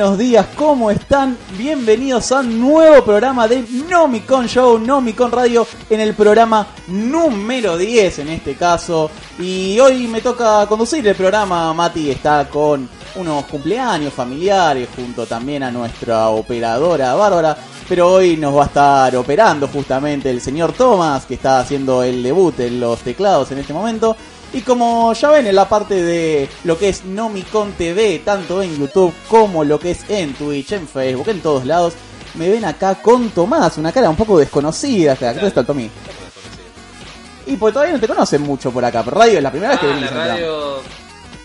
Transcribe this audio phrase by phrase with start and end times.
[0.00, 1.36] Buenos días, ¿cómo están?
[1.58, 8.20] Bienvenidos a un nuevo programa de Nomicon Show, Nomicon Radio, en el programa número 10
[8.20, 9.10] en este caso.
[9.38, 15.64] Y hoy me toca conducir el programa, Mati está con unos cumpleaños familiares junto también
[15.64, 17.58] a nuestra operadora Bárbara.
[17.86, 22.22] Pero hoy nos va a estar operando justamente el señor Thomas, que está haciendo el
[22.22, 24.16] debut en los teclados en este momento.
[24.52, 28.76] Y como ya ven en la parte de lo que es Nomicon TV, tanto en
[28.76, 31.94] YouTube como lo que es en Twitch, en Facebook, en todos lados,
[32.34, 35.14] me ven acá con Tomás, una cara un poco desconocida.
[35.16, 35.88] ¿Qué está Tommy?
[37.46, 39.80] Y pues todavía no te conocen mucho por acá, pero radio es la primera vez
[39.80, 40.82] que Ah, venís la radio,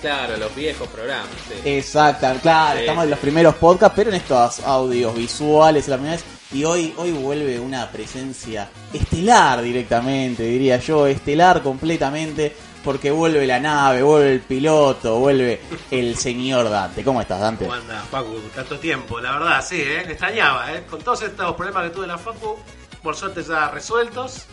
[0.01, 1.27] claro, los viejos programas.
[1.47, 1.69] sí.
[1.69, 3.11] Exacto, claro, Sí, estamos en sí.
[3.11, 6.25] los primeros podcasts, pero en estos audios visuales es la primera vez.
[6.53, 12.55] Y hoy, hoy vuelve una presencia estelar directamente, diría yo, estelar completamente,
[12.86, 17.03] porque vuelve la nave, vuelve el piloto, vuelve el señor Dante.
[17.03, 17.66] ¿Cómo estás, Dante?
[17.66, 18.39] ¿Cómo anda, Facu?
[18.53, 20.02] Tanto tiempo, la verdad, sí, ¿eh?
[20.02, 20.83] Extrañaba, ¿eh?
[20.88, 22.58] Con todos estos problemas que tuve en la Facu,
[23.02, 24.45] por suerte ya resueltos,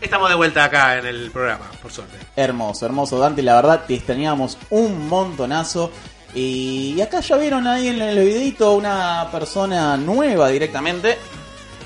[0.00, 2.16] estamos de vuelta acá en el programa, por suerte.
[2.36, 5.90] Hermoso, hermoso, Dante, la verdad te extrañábamos un montonazo.
[6.34, 11.18] Y acá ya vieron ahí en el videito una persona nueva directamente.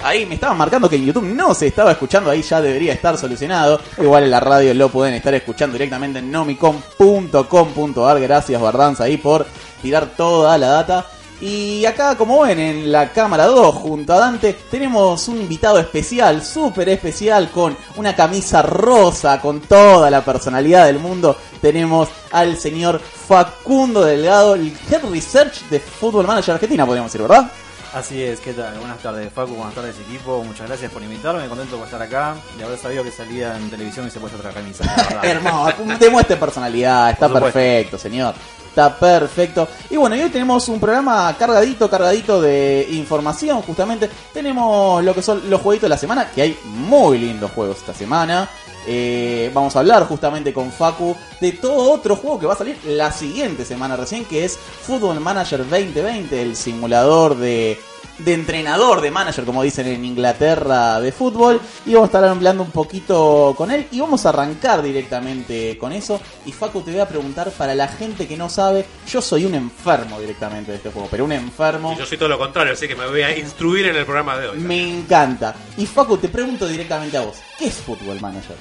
[0.06, 3.18] Ahí me estaban marcando que en YouTube no se estaba escuchando, ahí ya debería estar
[3.18, 3.80] solucionado.
[3.98, 8.20] Igual en la radio lo pueden estar escuchando directamente en nomicom.com.ar.
[8.20, 9.44] Gracias Bardanza ahí por
[9.82, 11.06] tirar toda la data.
[11.40, 16.40] Y acá, como ven en la cámara 2, junto a Dante, tenemos un invitado especial,
[16.40, 21.36] súper especial, con una camisa rosa, con toda la personalidad del mundo.
[21.60, 27.50] Tenemos al señor Facundo Delgado, el Head Research de Football Manager Argentina, podríamos decir, ¿verdad?
[27.96, 28.78] Así es, ¿qué tal?
[28.78, 32.62] Buenas tardes Facu, buenas tardes equipo, muchas gracias por invitarme, contento por estar acá, de
[32.62, 34.84] haber sabido que salía en televisión y se puso otra camisa.
[35.22, 38.34] Hermoso, demuestre personalidad, está perfecto, señor.
[38.68, 39.66] Está perfecto.
[39.88, 44.10] Y bueno, y hoy tenemos un programa cargadito, cargadito de información, justamente.
[44.30, 47.94] Tenemos lo que son los jueguitos de la semana, que hay muy lindos juegos esta
[47.94, 48.46] semana.
[48.86, 52.78] Eh, vamos a hablar justamente con Facu de todo otro juego que va a salir
[52.86, 57.78] la siguiente semana recién, que es Football Manager 2020, el simulador de,
[58.18, 61.60] de entrenador, de manager, como dicen en Inglaterra, de fútbol.
[61.84, 65.92] Y vamos a estar hablando un poquito con él y vamos a arrancar directamente con
[65.92, 66.20] eso.
[66.44, 69.54] Y Facu, te voy a preguntar para la gente que no sabe, yo soy un
[69.54, 71.92] enfermo directamente de este juego, pero un enfermo.
[71.92, 74.36] Y yo soy todo lo contrario, así que me voy a instruir en el programa
[74.38, 74.58] de hoy.
[74.58, 75.54] Me encanta.
[75.76, 78.56] Y Facu, te pregunto directamente a vos, ¿qué es Football Manager?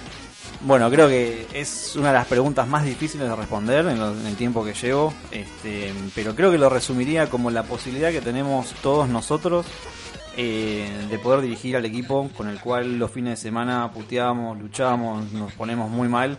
[0.65, 4.25] Bueno, creo que es una de las preguntas más difíciles de responder en, lo- en
[4.25, 8.73] el tiempo que llevo, este, pero creo que lo resumiría como la posibilidad que tenemos
[8.81, 9.67] todos nosotros
[10.37, 15.31] eh, de poder dirigir al equipo con el cual los fines de semana puteábamos, luchábamos,
[15.33, 16.37] nos ponemos muy mal.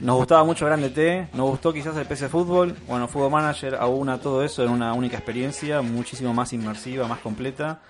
[0.00, 4.18] Nos gustaba mucho Grande T, nos gustó quizás el PC Fútbol, bueno, Fútbol Manager aúna
[4.18, 7.80] todo eso en una única experiencia, muchísimo más inmersiva, más completa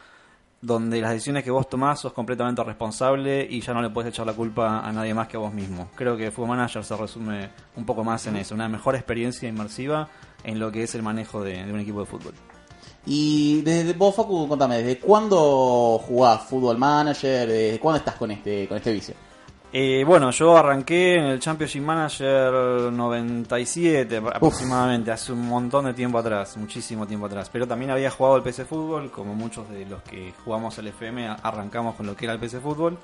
[0.61, 4.27] donde las decisiones que vos tomás sos completamente responsable y ya no le puedes echar
[4.27, 5.89] la culpa a nadie más que a vos mismo.
[5.95, 10.09] Creo que Football Manager se resume un poco más en eso, una mejor experiencia inmersiva
[10.45, 12.35] en lo que es el manejo de, un equipo de fútbol.
[13.05, 17.49] Y desde vos, Facu, contame, ¿desde cuándo jugás Football Manager?
[17.49, 19.15] ¿Desde cuándo estás con este, con este vicio?
[19.79, 26.17] Eh, bueno, yo arranqué en el Championship Manager 97 aproximadamente, hace un montón de tiempo
[26.17, 27.51] atrás, muchísimo tiempo atrás.
[27.53, 31.29] Pero también había jugado el PC Fútbol, como muchos de los que jugamos el FM,
[31.43, 32.97] arrancamos con lo que era el PC Fútbol.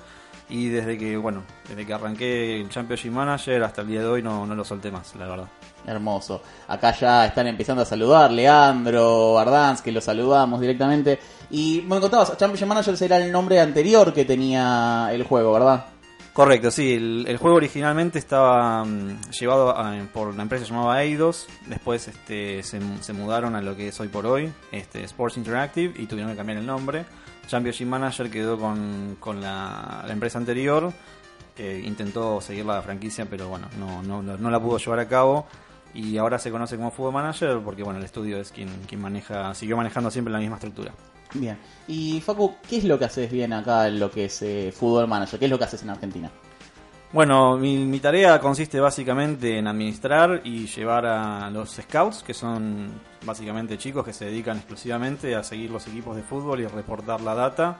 [0.49, 4.23] Y desde que, bueno, desde que arranqué el Championship Manager hasta el día de hoy
[4.23, 5.47] no, no lo solté más, la verdad.
[5.85, 6.41] Hermoso.
[6.69, 11.19] Acá ya están empezando a saludar Leandro, Bardanz, que lo saludamos directamente.
[11.51, 15.92] Y me contabas, Championship Manager era el nombre anterior que tenía el juego, ¿verdad?
[16.33, 21.47] Correcto, sí, el, el juego originalmente estaba mm, llevado a- por una empresa llamada Eidos,
[21.67, 25.93] después este, se, se mudaron a lo que es hoy por hoy, este, Sports Interactive,
[25.95, 27.05] y tuvieron que cambiar el nombre.
[27.45, 30.91] Championship Manager quedó con, la, empresa anterior,
[31.55, 35.45] que intentó seguir la franquicia, pero bueno, no, no, no la pudo llevar a cabo.
[35.93, 39.53] Y ahora se conoce como Football Manager porque bueno, el estudio es quien, quien maneja,
[39.53, 40.93] siguió manejando siempre la misma estructura.
[41.33, 41.57] Bien.
[41.87, 45.07] Y Facu, ¿qué es lo que haces bien acá en lo que es eh, Fútbol
[45.07, 45.39] Manager?
[45.39, 46.31] ¿Qué es lo que haces en Argentina?
[47.11, 52.89] Bueno, mi, mi tarea consiste básicamente en administrar y llevar a los scouts, que son
[53.23, 57.35] básicamente chicos que se dedican exclusivamente a seguir los equipos de fútbol y reportar la
[57.35, 57.79] data.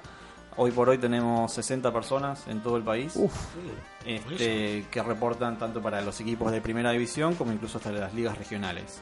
[0.55, 3.19] Hoy por hoy tenemos 60 personas en todo el país
[4.05, 8.37] este, que reportan tanto para los equipos de primera división como incluso hasta las ligas
[8.37, 9.01] regionales.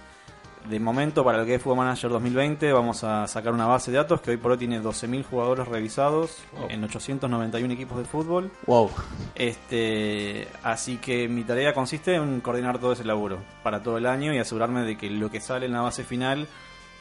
[0.69, 3.97] De momento, para lo que es Football Manager 2020, vamos a sacar una base de
[3.97, 6.37] datos que hoy por hoy tiene 12.000 jugadores revisados
[6.69, 8.51] en 891 equipos de fútbol.
[8.67, 8.91] Wow.
[9.35, 14.33] Este, así que mi tarea consiste en coordinar todo ese laburo para todo el año
[14.33, 16.47] y asegurarme de que lo que sale en la base final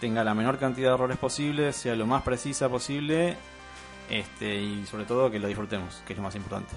[0.00, 3.36] tenga la menor cantidad de errores posible, sea lo más precisa posible
[4.08, 6.74] este, y sobre todo que lo disfrutemos, que es lo más importante.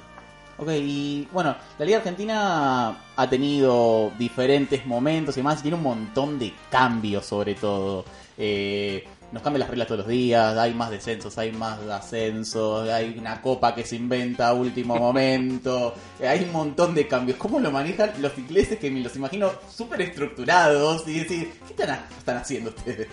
[0.58, 6.38] Ok, y bueno, la Liga Argentina ha tenido diferentes momentos y más, tiene un montón
[6.38, 8.06] de cambios sobre todo.
[8.38, 13.16] Eh, nos cambian las reglas todos los días, hay más descensos, hay más ascensos, hay
[13.18, 17.40] una copa que se inventa a último momento, eh, hay un montón de cambios.
[17.40, 22.06] ¿Cómo lo manejan los ingleses que me los imagino súper estructurados y decir, ¿qué están,
[22.16, 23.08] están haciendo ustedes?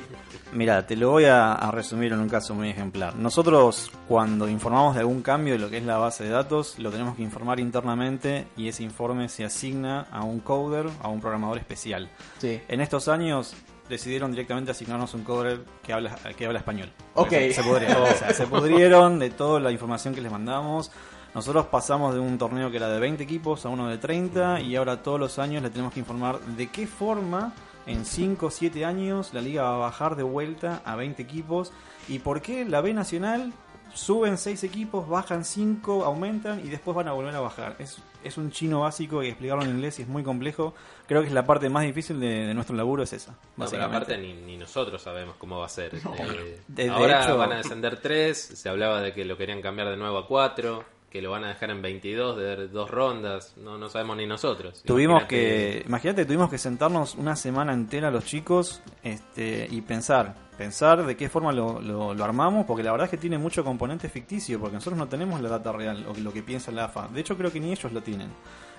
[0.53, 3.17] Mira, te lo voy a, a resumir en un caso muy ejemplar.
[3.17, 6.91] Nosotros cuando informamos de algún cambio de lo que es la base de datos, lo
[6.91, 11.57] tenemos que informar internamente y ese informe se asigna a un coder, a un programador
[11.57, 12.11] especial.
[12.39, 12.61] Sí.
[12.69, 13.55] En estos años
[13.91, 16.91] decidieron directamente asignarnos un coder que habla, que habla español.
[17.15, 17.29] Ok.
[17.29, 20.91] Se, se pudrieron, o sea, se pudrieron de toda la información que les mandamos.
[21.35, 24.75] Nosotros pasamos de un torneo que era de 20 equipos a uno de 30 y
[24.77, 27.53] ahora todos los años le tenemos que informar de qué forma
[27.87, 31.73] en 5 o 7 años la liga va a bajar de vuelta a 20 equipos
[32.09, 33.53] y por qué la B Nacional
[33.95, 37.77] suben 6 equipos, bajan 5, aumentan y después van a volver a bajar.
[37.79, 40.75] Es, es un chino básico y explicarlo en inglés y es muy complejo.
[41.07, 43.37] Creo que es la parte más difícil de, de nuestro laburo es esa.
[43.57, 45.95] No, pero aparte ni, ni nosotros sabemos cómo va a ser.
[45.95, 49.61] Eh, De- de ahora hecho- van a descender 3, se hablaba de que lo querían
[49.63, 53.55] cambiar de nuevo a 4, que lo van a dejar en 22 de dos rondas,
[53.57, 54.81] no, no sabemos ni nosotros.
[54.85, 60.37] Tuvimos Imagínate- que, imagínate, tuvimos que sentarnos una semana entera los chicos este, y pensar,
[60.61, 63.65] pensar de qué forma lo, lo- lo armamos, porque la verdad es que tiene mucho
[63.65, 67.09] componente ficticio, porque nosotros no tenemos la data real o lo que piensa la AFA.
[67.09, 68.29] De hecho, creo que ni ellos lo tienen.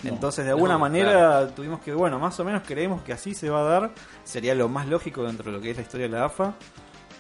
[0.04, 1.48] Entonces, de alguna No, manera, claro.
[1.50, 3.92] tuvimos que, bueno, más o menos creemos que así se va a dar,
[4.24, 6.54] sería lo más lógico dentro de lo que es la historia de la AFA.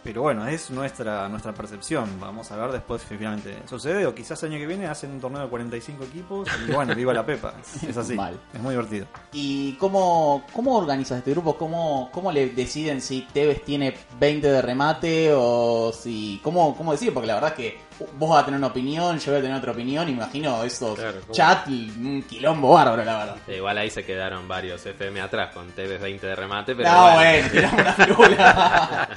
[0.03, 2.19] Pero bueno, es nuestra nuestra percepción.
[2.19, 4.05] Vamos a ver después si finalmente sucede.
[4.05, 7.13] O quizás el año que viene hacen un torneo de 45 equipos y bueno, viva
[7.13, 7.53] la Pepa.
[7.87, 8.15] Es, así.
[8.15, 8.39] Mal.
[8.53, 9.07] Es muy divertido.
[9.31, 11.57] ¿Y cómo, cómo organizas este grupo?
[11.57, 16.39] ¿Cómo, ¿Cómo le deciden si Tevez tiene 20 de remate o si...
[16.43, 17.13] ¿Cómo, cómo deciden?
[17.13, 19.57] Porque la verdad es que vos vas a tener una opinión, yo voy a tener
[19.57, 23.35] otra opinión, imagino esos Claro, chat, un quilombo bárbaro, la verdad.
[23.47, 27.47] Igual ahí se quedaron varios FM atrás con TV 20 de remate, pero no, bueno.
[27.51, 29.09] tiramos una figura.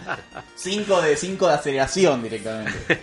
[0.54, 3.00] 5 de 5 de aceleración directamente.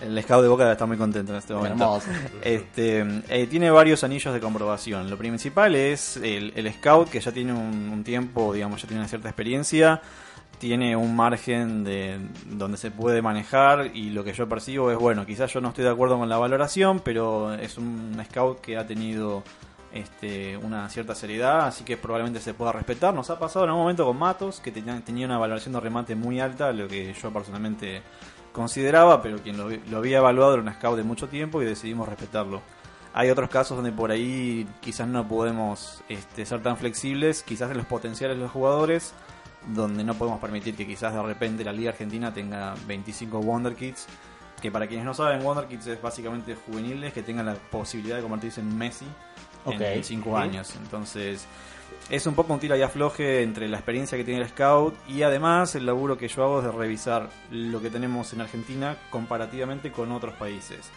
[0.00, 1.84] El, el scout de Boca debe estar muy contento en este momento.
[1.84, 2.08] Hermoso.
[2.42, 5.10] Este, eh, tiene varios anillos de comprobación.
[5.10, 9.00] Lo principal es el, el scout, que ya tiene un, un tiempo, digamos, ya tiene
[9.00, 10.00] una cierta experiencia.
[10.58, 15.24] Tiene un margen de donde se puede manejar y lo que yo percibo es, bueno,
[15.24, 18.86] quizás yo no estoy de acuerdo con la valoración, pero es un scout que ha
[18.86, 19.44] tenido
[19.92, 23.14] este, una cierta seriedad, así que probablemente se pueda respetar.
[23.14, 26.14] Nos ha pasado en un momento con Matos, que tenía, tenía una valoración de remate
[26.14, 28.02] muy alta, lo que yo personalmente
[28.52, 32.08] consideraba, pero quien lo, lo había evaluado era un scout de mucho tiempo y decidimos
[32.08, 32.62] respetarlo.
[33.14, 37.74] Hay otros casos donde por ahí quizás no podemos este, ser tan flexibles, quizás de
[37.74, 39.14] los potenciales de los jugadores,
[39.68, 44.06] donde no podemos permitir que quizás de repente la Liga Argentina tenga 25 Wonder Kids,
[44.60, 48.22] que para quienes no saben, Wonder Kids es básicamente juveniles que tengan la posibilidad de
[48.22, 49.06] convertirse en Messi
[49.64, 49.80] Ok.
[49.80, 50.74] en 5 años.
[50.76, 51.46] Entonces,
[52.10, 55.22] es un poco un tira y afloje entre la experiencia que tiene el scout y
[55.22, 59.92] además el laburo que yo hago es de revisar lo que tenemos en Argentina comparativamente
[59.92, 60.90] con otros países.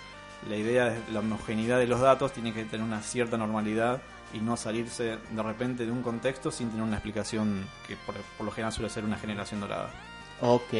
[0.49, 4.01] La idea es la homogeneidad de los datos tiene que tener una cierta normalidad
[4.33, 8.45] y no salirse de repente de un contexto sin tener una explicación que por, por
[8.45, 9.89] lo general suele ser una generación dorada.
[10.41, 10.73] Ok.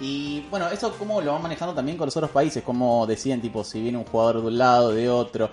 [0.00, 3.62] Y bueno, eso cómo lo van manejando también con los otros países, cómo deciden tipo
[3.62, 5.50] si viene un jugador de un lado, de otro.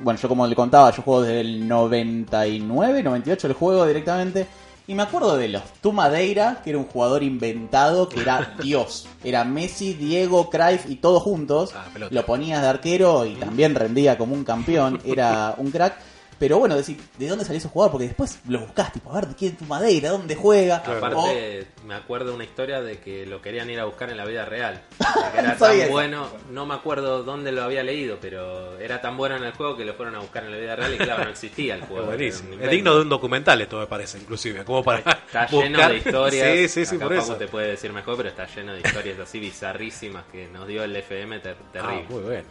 [0.00, 4.46] Bueno, yo como le contaba, yo juego desde el 99, 98 el juego directamente.
[4.86, 9.06] Y me acuerdo de los Tu Madeira, que era un jugador inventado, que era Dios.
[9.22, 11.72] Era Messi, Diego, Cruyff y todos juntos.
[11.74, 11.86] Ah.
[12.10, 15.00] Lo ponías de arquero y también rendía como un campeón.
[15.04, 15.94] Era un crack.
[16.42, 17.92] Pero bueno, decir, ¿de dónde salió ese jugador?
[17.92, 20.10] Porque después lo buscás, tipo, a ver, ¿quién es Tu Madeira?
[20.10, 20.78] ¿Dónde juega?
[20.78, 24.44] Aparte, me acuerdo una historia de que lo querían ir a buscar en la vida
[24.44, 24.82] real.
[25.32, 25.90] Que era tan eso.
[25.92, 29.76] bueno, no me acuerdo dónde lo había leído, pero era tan bueno en el juego
[29.76, 32.06] que lo fueron a buscar en la vida real y claro, no existía el juego.
[32.06, 32.54] buenísimo.
[32.60, 34.64] Es digno de un documental esto me parece, inclusive.
[34.64, 35.62] Como para Está buscar...
[35.62, 36.48] lleno de historias.
[36.58, 37.36] Sí, sí, sí, Acá por Paco eso.
[37.36, 40.96] te puede decir mejor, pero está lleno de historias así bizarrísimas que nos dio el
[40.96, 42.04] FM ter- Ah, terrible.
[42.08, 42.44] muy bien.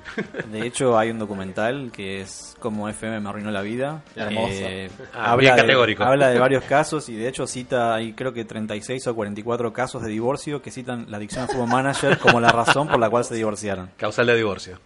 [0.51, 3.80] De hecho, hay un documental que es como FM me arruinó la vida.
[4.15, 4.47] Hermoso.
[4.53, 6.03] Eh, Ah, habla, categórico.
[6.03, 9.73] de, habla de varios casos y de hecho cita, hay creo que 36 o 44
[9.73, 13.09] casos de divorcio que citan la adicción al fútbol manager como la razón por la
[13.09, 13.89] cual se divorciaron.
[13.97, 14.79] Causal de divorcio.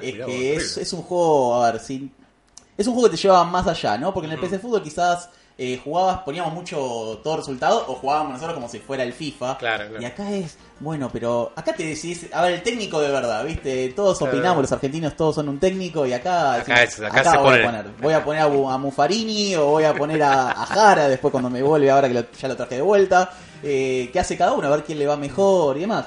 [0.00, 3.66] Es que es, es un juego, a ver, es un juego que te lleva más
[3.66, 4.12] allá, ¿no?
[4.12, 4.42] Porque en el Mm.
[4.42, 9.02] PC Fútbol quizás eh, jugabas, poníamos mucho todo resultado o jugábamos nosotros como si fuera
[9.04, 9.56] el FIFA.
[9.56, 10.02] Claro, claro.
[10.02, 13.88] Y acá es, bueno, pero acá te decís, a ver, el técnico de verdad, ¿viste?
[13.96, 14.34] Todos Claro.
[14.34, 17.44] opinamos, los argentinos todos son un técnico y acá, Acá decimos, es- acá se voy
[17.46, 20.66] pone- a poner, voy a poner a, a Muffarini o voy a poner a, a
[20.66, 23.30] Jara después cuando me vuelve ahora que lo- ya lo traje de vuelta.
[23.62, 26.04] eh, que hace cada uno, a ver quién le va mejor y demás.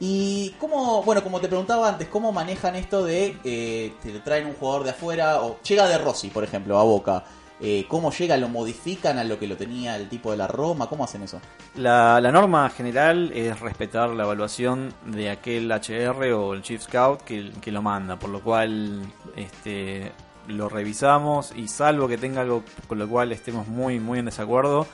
[0.00, 4.54] Y cómo, bueno, como te preguntaba antes, ¿cómo manejan esto de eh, te traen un
[4.54, 7.24] jugador de afuera o llega de Rossi, por ejemplo, a Boca?
[7.60, 8.36] Eh, ¿Cómo llega?
[8.36, 10.88] ¿Lo modifican a lo que lo tenía el tipo de la Roma?
[10.88, 11.40] ¿Cómo hacen eso?
[11.74, 17.22] La, la norma general es respetar la evaluación de aquel HR o el Chief Scout
[17.22, 19.00] que, que lo manda, por lo cual
[19.36, 20.12] este,
[20.48, 24.86] lo revisamos y salvo que tenga algo con lo cual estemos muy, muy en desacuerdo,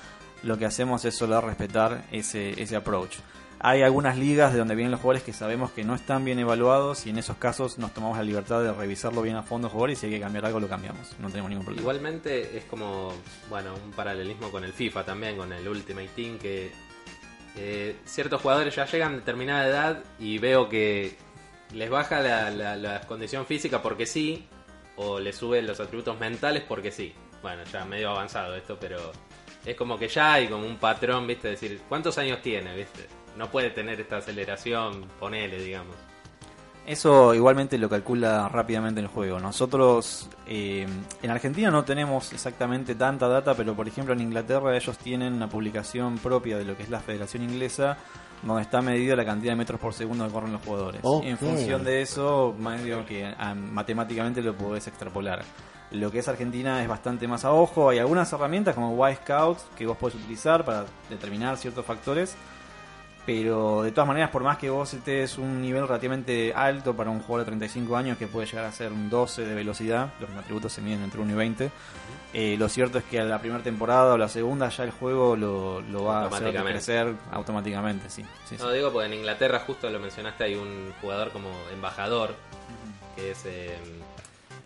[0.42, 3.16] lo que hacemos es solo respetar ese, ese approach.
[3.64, 7.06] Hay algunas ligas de donde vienen los jugadores que sabemos que no están bien evaluados
[7.06, 10.00] y en esos casos nos tomamos la libertad de revisarlo bien a fondo jugadores y
[10.00, 11.16] si hay que cambiar algo lo cambiamos.
[11.20, 11.82] No tenemos ningún problema.
[11.82, 13.12] Igualmente es como,
[13.48, 16.72] bueno, un paralelismo con el FIFA también, con el Ultimate Team, que
[17.56, 21.16] eh, ciertos jugadores ya llegan a determinada edad y veo que
[21.72, 24.48] les baja la condición física porque sí,
[24.96, 27.14] o les sube los atributos mentales porque sí.
[27.42, 29.12] Bueno, ya medio avanzado esto, pero
[29.64, 31.48] es como que ya hay como un patrón, ¿viste?
[31.48, 33.21] Decir, ¿cuántos años tiene, viste?
[33.36, 35.96] No puede tener esta aceleración, ponele, digamos.
[36.86, 39.38] Eso igualmente lo calcula rápidamente el juego.
[39.38, 40.86] Nosotros eh,
[41.22, 45.48] en Argentina no tenemos exactamente tanta data, pero por ejemplo en Inglaterra ellos tienen una
[45.48, 47.98] publicación propia de lo que es la Federación Inglesa,
[48.42, 51.00] donde está medida la cantidad de metros por segundo que corren los jugadores.
[51.22, 55.44] En función de eso, medio que ah, matemáticamente lo podés extrapolar.
[55.92, 57.90] Lo que es Argentina es bastante más a ojo.
[57.90, 62.34] Hay algunas herramientas como Y Scouts que vos podés utilizar para determinar ciertos factores.
[63.24, 67.20] Pero de todas maneras, por más que vos estés un nivel relativamente alto para un
[67.20, 70.72] jugador de 35 años que puede llegar a ser un 12 de velocidad, los atributos
[70.72, 71.70] se miden entre 1 y 20,
[72.34, 75.36] eh, lo cierto es que a la primera temporada o la segunda ya el juego
[75.36, 78.22] lo, lo va a hacer crecer automáticamente, sí.
[78.44, 78.62] sí, sí.
[78.62, 82.34] No, digo porque en Inglaterra, justo lo mencionaste, hay un jugador como embajador,
[83.14, 83.44] que es.
[83.46, 83.78] eh,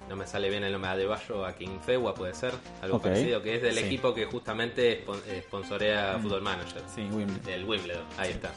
[0.09, 3.63] no me sale bien el nombre, Adebayo a Kingfewa, puede ser, algo parecido, que es
[3.63, 3.85] del Sí.
[3.85, 6.23] equipo que justamente eh, sponsorea Mm.
[6.23, 7.43] Football Manager, Sí, Wimbledon.
[7.45, 8.51] del Wimbledon, ahí está.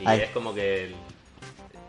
[0.00, 0.20] Y Ahí.
[0.22, 0.84] es como que.
[0.86, 0.94] el-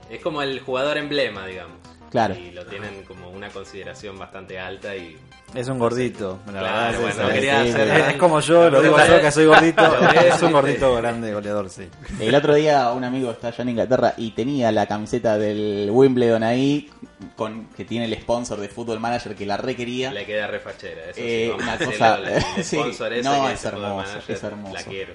[0.09, 1.75] es como el jugador emblema, digamos.
[2.09, 2.33] Claro.
[2.35, 5.17] Y lo tienen como una consideración bastante alta y.
[5.53, 8.81] Es un gordito, la Claro, verdad bueno, no quería sí, hacer es, como yo, lo
[8.81, 9.81] digo yo que soy gordito,
[10.19, 11.87] es un gordito grande, goleador, sí.
[12.19, 16.43] El otro día un amigo está allá en Inglaterra y tenía la camiseta del Wimbledon
[16.43, 16.89] ahí,
[17.35, 20.11] con que tiene el sponsor de Football Manager que la requería.
[20.11, 21.09] Le queda refachera.
[21.09, 24.43] Eso Eh, sí, una cosa- la- el sí, ese no, que es hermoso, Manager, es
[24.43, 24.73] hermoso.
[24.73, 25.13] La quiero.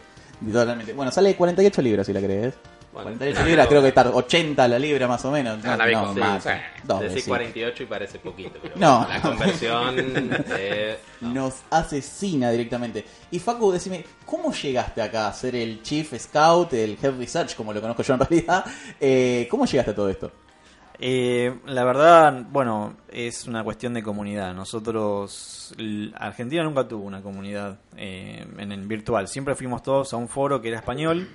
[0.53, 0.93] Totalmente.
[0.93, 2.55] Bueno, sale 48 libras si la crees.
[2.93, 3.69] Bueno, 48 no, libras, no.
[3.71, 5.65] creo que está 80 la libra más o menos.
[5.65, 6.43] Ah, la vi con- más.
[6.43, 6.51] sí.
[6.83, 7.29] Dos, Decís sí.
[7.31, 9.07] 48 y parece poquito, pero No.
[9.09, 9.95] la conversión
[10.59, 13.05] eh, Nos asesina directamente.
[13.31, 17.73] Y Facu, decime, ¿cómo llegaste acá a ser el Chief Scout, el Head Research, como
[17.73, 18.65] lo conozco yo en realidad?
[19.01, 20.31] Eh, ¿Cómo llegaste a todo esto?
[21.05, 24.55] Eh, la verdad, bueno, es una cuestión de comunidad.
[24.55, 25.75] Nosotros,
[26.15, 29.27] Argentina nunca tuvo una comunidad eh, en el virtual.
[29.27, 31.29] Siempre fuimos todos a un foro que era español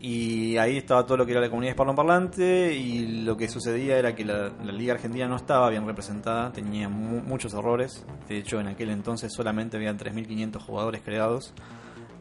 [0.00, 4.14] y ahí estaba todo lo que era la comunidad hispanoparlante y lo que sucedía era
[4.14, 8.06] que la, la Liga Argentina no estaba bien representada, tenía mu- muchos errores.
[8.28, 11.52] De hecho, en aquel entonces solamente habían 3.500 jugadores creados.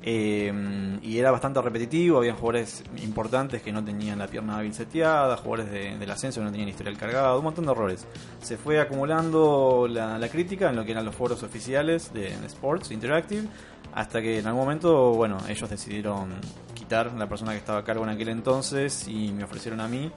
[0.02, 5.36] Eh, y era bastante repetitivo, había jugadores importantes que no tenían la pierna hábil seteada,
[5.38, 8.08] jugadores de- del ascenso que no tenían historial cargado, un montón de errores.
[8.42, 13.48] Se fue acumulando la, crítica en lo que eran los foros oficiales de, Sports Interactive,
[13.94, 16.30] hasta que en algún momento, bueno, ellos decidieron
[16.74, 20.12] quitar la persona que estaba a cargo en aquel entonces y me ofrecieron a mí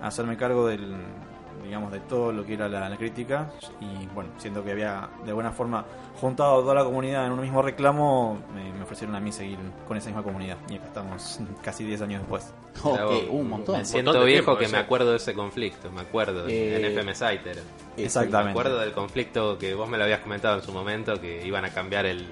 [0.00, 0.94] hacerme cargo del
[1.64, 5.30] digamos de todo lo que era la, la crítica y bueno siento que había de
[5.30, 5.84] alguna forma
[6.20, 9.58] juntado a toda la comunidad en un mismo reclamo me, me ofrecieron a mí seguir
[9.88, 12.52] con esa misma comunidad y acá estamos casi 10 años después
[12.84, 13.78] Mirá Ok, vos, un montón.
[13.78, 16.48] Me siento viejo tiempo, que me acuerdo de ese conflicto, me acuerdo.
[16.48, 17.60] Eh, en FM Site era.
[17.96, 18.44] Exactamente.
[18.46, 21.64] Me acuerdo del conflicto que vos me lo habías comentado en su momento, que iban
[21.64, 22.26] a cambiar el,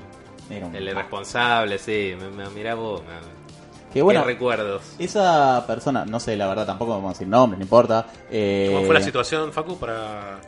[0.51, 2.15] el responsable, sí.
[2.19, 3.42] Me, me- mirá vos, me-
[3.93, 4.83] Que bueno, qué recuerdos.
[4.99, 8.07] esa persona, no sé, la verdad tampoco vamos a decir nombre, no importa.
[8.31, 10.39] Eh, ¿Cómo fue la situación, Facu, para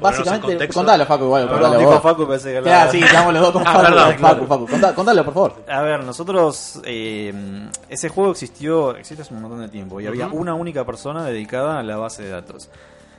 [0.00, 0.80] Básicamente, contexto?
[0.80, 1.42] contalo, Facu, igual.
[1.44, 2.02] Perdón, contalo dijo vos.
[2.02, 3.84] Facu, pensé que Claro, sí, estamos los dos con Ah, Facu.
[3.86, 4.46] perdón, Facu, claro.
[4.46, 5.64] Facu, contá- contalo, por favor.
[5.68, 10.28] A ver, nosotros eh, ese juego existió existe hace un montón de tiempo y había
[10.28, 12.70] una única persona dedicada a la base de datos.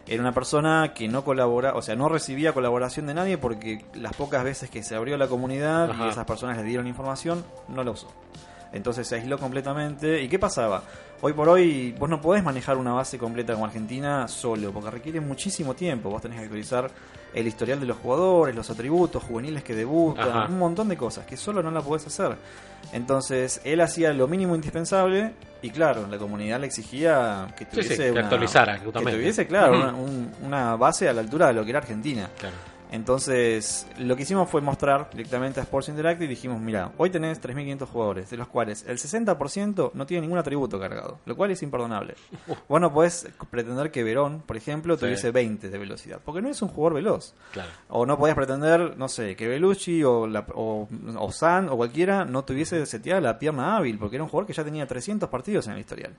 [0.07, 4.13] Era una persona que no colabora, o sea, no recibía colaboración de nadie porque las
[4.15, 6.07] pocas veces que se abrió la comunidad Ajá.
[6.07, 8.07] y esas personas le dieron información, no la usó.
[8.73, 10.21] Entonces se aisló completamente.
[10.21, 10.83] ¿Y qué pasaba?
[11.21, 15.19] Hoy por hoy vos no podés manejar una base completa como Argentina solo, porque requiere
[15.19, 16.09] muchísimo tiempo.
[16.09, 16.89] Vos tenés que actualizar
[17.33, 20.45] el historial de los jugadores, los atributos juveniles que debutan, Ajá.
[20.49, 22.35] un montón de cosas que solo no la podés hacer.
[22.93, 28.01] Entonces él hacía lo mínimo indispensable y claro, la comunidad le exigía que tuviese sí,
[28.03, 31.63] que una, actualizara, que tuviese, claro, una, un- una base a la altura de lo
[31.63, 32.29] que era Argentina.
[32.39, 32.55] Claro.
[32.91, 37.41] Entonces, lo que hicimos fue mostrar directamente a Sports Interactive y dijimos, mira, hoy tenés
[37.41, 41.63] 3.500 jugadores, de los cuales el 60% no tiene ningún atributo cargado, lo cual es
[41.63, 42.15] imperdonable.
[42.69, 45.01] Vos no podés pretender que Verón, por ejemplo, Sí.
[45.05, 47.33] tuviese 20 de velocidad, porque no es un jugador veloz.
[47.53, 47.69] Claro.
[47.89, 52.25] O no podías pretender, no sé, que Belucci o, la, o, o San o cualquiera
[52.25, 55.65] no tuviese seteada la pierna hábil, porque era un jugador que ya tenía 300 partidos
[55.67, 56.13] en el historial.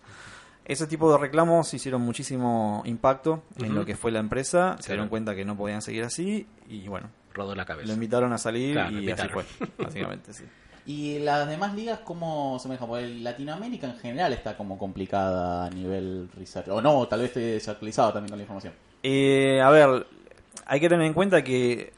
[0.65, 4.93] Ese tipo de reclamos hicieron muchísimo impacto en lo que fue la empresa, se Claro.
[4.95, 7.93] dieron cuenta que no podían seguir así y bueno, Rodó la lo cabeza.
[7.93, 9.45] invitaron a salir Claro, lo y así fue,
[9.79, 10.45] básicamente, sí.
[10.85, 12.89] ¿Y las demás ligas cómo se manejan?
[12.89, 16.69] Porque Latinoamérica en general está como complicada a nivel research.
[16.69, 18.73] O no, tal vez estoy desactualizado también con la información.
[19.03, 20.07] Eh, a ver,
[20.67, 21.93] hay que tener en cuenta que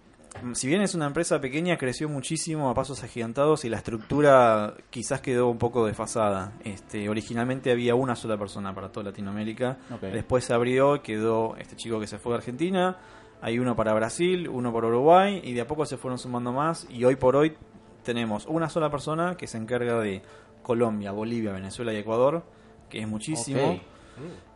[0.53, 5.21] si bien es una empresa pequeña, creció muchísimo a pasos agigantados y la estructura quizás
[5.21, 6.53] quedó un poco desfasada.
[6.65, 9.79] Este, originalmente había una sola persona para toda Latinoamérica.
[10.01, 12.99] Después se abrió, quedó este chico que se fue a Argentina.
[13.41, 16.87] Hay uno para Brasil, uno para Uruguay y de a poco se fueron sumando más
[16.89, 17.57] y hoy por hoy
[18.03, 20.23] tenemos una sola persona que se encarga de
[20.63, 22.45] Colombia, Bolivia, Venezuela y Ecuador,
[22.89, 23.81] que es muchísimo.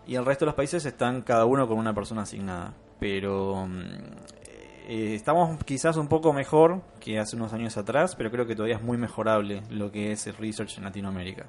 [0.07, 2.75] Y el resto de los países están cada uno con una persona asignada.
[2.99, 4.38] Pero mm,
[4.89, 8.77] eh, estamos quizás un poco mejor que hace unos años atrás, pero creo que todavía
[8.77, 11.47] es muy mejorable lo que es el research en Latinoamérica.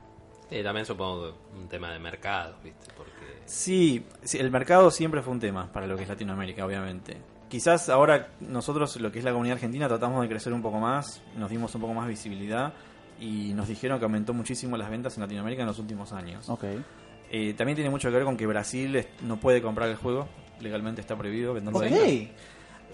[0.49, 2.91] Sí, también supongo que un tema de mercado, ¿viste?
[2.97, 3.19] Porque
[3.49, 7.17] Sí, sí, el mercado siempre fue un tema para lo que es Latinoamérica, obviamente.
[7.47, 11.21] Quizás ahora nosotros, lo que es la comunidad argentina, tratamos de crecer un poco más,
[11.35, 12.73] nos dimos un poco más visibilidad
[13.19, 16.47] y nos dijeron que aumentó muchísimo las ventas en Latinoamérica en los últimos años.
[17.31, 20.27] Eh, también tiene mucho que ver con que Brasil no puede comprar el juego,
[20.59, 22.31] legalmente está prohibido venderlo ahí.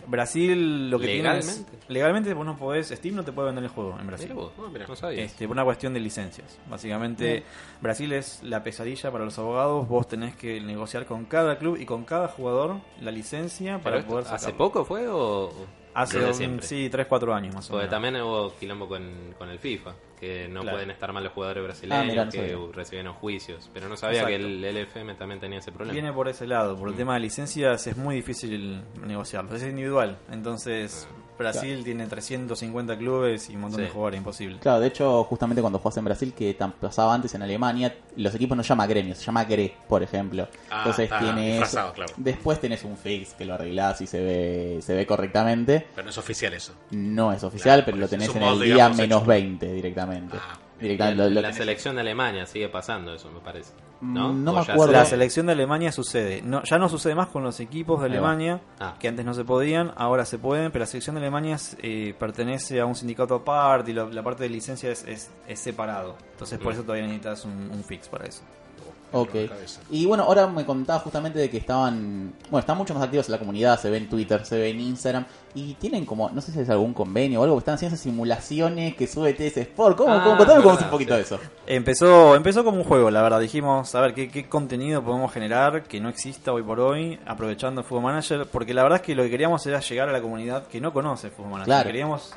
[0.08, 1.78] Brasil lo que tiene ¿Legalmente?
[1.82, 4.28] es, legalmente vos no podés, Steam no te puede vender el juego en Brasil.
[4.30, 5.24] Mira vos, no, mira, no sabía.
[5.24, 6.58] Este, por una cuestión de licencias.
[6.70, 7.44] Básicamente,
[7.82, 9.88] Brasil es la pesadilla para los abogados.
[9.88, 14.10] Vos tenés que negociar con cada club y con cada jugador la licencia para esto,
[14.12, 14.58] poder ¿Hace sacarlo.
[14.58, 15.52] poco fue o
[15.94, 17.92] Hace un- sí, 3, 4 años más o Porque menos.
[18.04, 20.78] también hubo quilombo con, con el FIFA, que no Claro.
[20.78, 22.58] pueden estar mal los jugadores Ah, brasileños, mirá, no que sabía.
[22.74, 23.70] reciben juicios.
[23.74, 24.38] Pero no sabía Exacto.
[24.40, 25.94] que el LFM también tenía ese problema.
[25.94, 26.80] Viene por ese lado, Mm.
[26.80, 30.18] por el tema de licencias es muy difícil negociarlo, es individual.
[30.32, 33.94] Entonces, Brasil tiene 350 clubes y un montón de Sí.
[33.94, 34.60] jugadores, imposible.
[34.60, 38.56] Claro, de hecho, justamente cuando jugás en Brasil, que pasaba antes en Alemania, los equipos
[38.58, 40.48] no llaman gremios, se llama GRE, por ejemplo.
[40.70, 41.96] Ah, Entonces está tiene disfrazado, eso.
[41.96, 42.14] claro.
[42.18, 45.86] Después tenés un fix que lo arreglás y se ve, se ve correctamente.
[45.94, 46.74] Pero no es oficial eso.
[46.92, 49.26] No es oficial, Claro, pero lo tenés en el día menos hecho.
[49.28, 50.38] 20 directamente.
[50.40, 53.72] Ah, lo la selección de Alemania sigue pasando eso, me parece.
[54.02, 54.34] ¿No?
[54.34, 54.92] Mm, no ¿O me acuerdo.
[54.92, 56.42] La selección de Alemania sucede.
[56.42, 58.08] No, ya no sucede más con los equipos de.
[58.08, 58.96] Alemania, Ah.
[59.00, 62.80] que antes no se podían, ahora se pueden, pero la selección de Alemania eh, pertenece
[62.82, 66.18] a un sindicato aparte y la, la parte de licencia es, es, es separado.
[66.34, 66.76] Entonces por Mm.
[66.76, 68.44] eso todavía necesitas un, un fix para eso.
[69.16, 69.34] Ok.
[69.92, 73.32] Y bueno, ahora me contaba justamente de que estaban, bueno, están mucho más activos en
[73.32, 76.52] la comunidad, se ve en Twitter, se ve en Instagram, y tienen como, no sé
[76.52, 79.98] si es algún convenio o algo, están haciendo esas simulaciones que sube TS Sport.
[79.98, 80.14] ¿Cómo?
[80.14, 80.38] Ah, cómo?
[80.38, 81.16] Contame cómo es un poquito sí.
[81.16, 81.40] de eso.
[81.66, 83.40] Empezó, empezó como un juego, la verdad.
[83.40, 87.84] Dijimos, a ver, ¿qué, qué contenido podemos generar que no exista hoy por hoy, aprovechando
[87.84, 90.68] Fútbol Manager, porque la verdad es que lo que queríamos era llegar a la comunidad
[90.68, 91.68] que no conoce Fútbol Manager.
[91.68, 91.88] Claro.
[91.88, 92.34] Queríamos,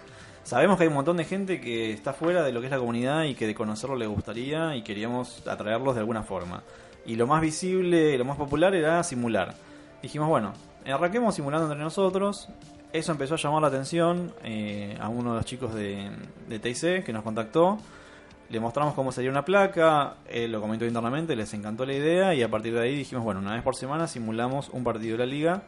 [0.48, 2.78] sabemos que hay un montón de gente que está fuera de lo que es la
[2.78, 6.62] comunidad y que de conocerlo le gustaría y queríamos atraerlos de alguna forma.
[7.04, 9.54] Y lo más visible, lo más popular era simular.
[10.00, 10.54] Dijimos, bueno,
[10.86, 12.48] arranquemos simulando entre nosotros.
[12.94, 16.10] Eso empezó a llamar la atención eh, a uno de los chicos de,
[16.48, 17.76] de TIC que nos contactó.
[18.48, 22.42] Le mostramos cómo sería una placa, él lo comentó internamente, les encantó la idea y
[22.42, 25.30] a partir de ahí dijimos, bueno, una vez por semana simulamos un partido de la
[25.30, 25.62] liga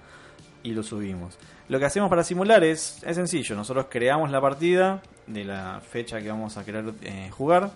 [0.62, 1.38] y lo subimos.
[1.68, 6.20] Lo que hacemos para simular es, es sencillo, nosotros creamos la partida de la fecha
[6.20, 7.70] que vamos a querer eh, jugar.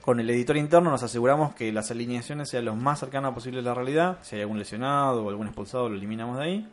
[0.00, 3.62] Con el editor interno nos aseguramos que las alineaciones sean lo más cercanas posible a
[3.62, 4.18] la realidad.
[4.22, 6.68] Si hay algún lesionado o algún expulsado, lo eliminamos de ahí.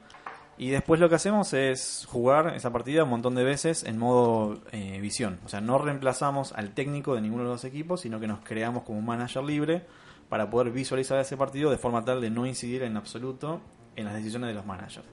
[0.58, 4.62] Y después lo que hacemos es jugar esa partida un montón de veces en modo
[4.72, 5.40] eh, visión.
[5.46, 8.84] O sea, no reemplazamos al técnico de ninguno de los equipos, sino que nos creamos
[8.84, 9.86] como un manager libre
[10.30, 13.60] para poder visualizar ese partido de forma tal de no incidir en absoluto
[13.98, 15.06] en las decisiones de los managers.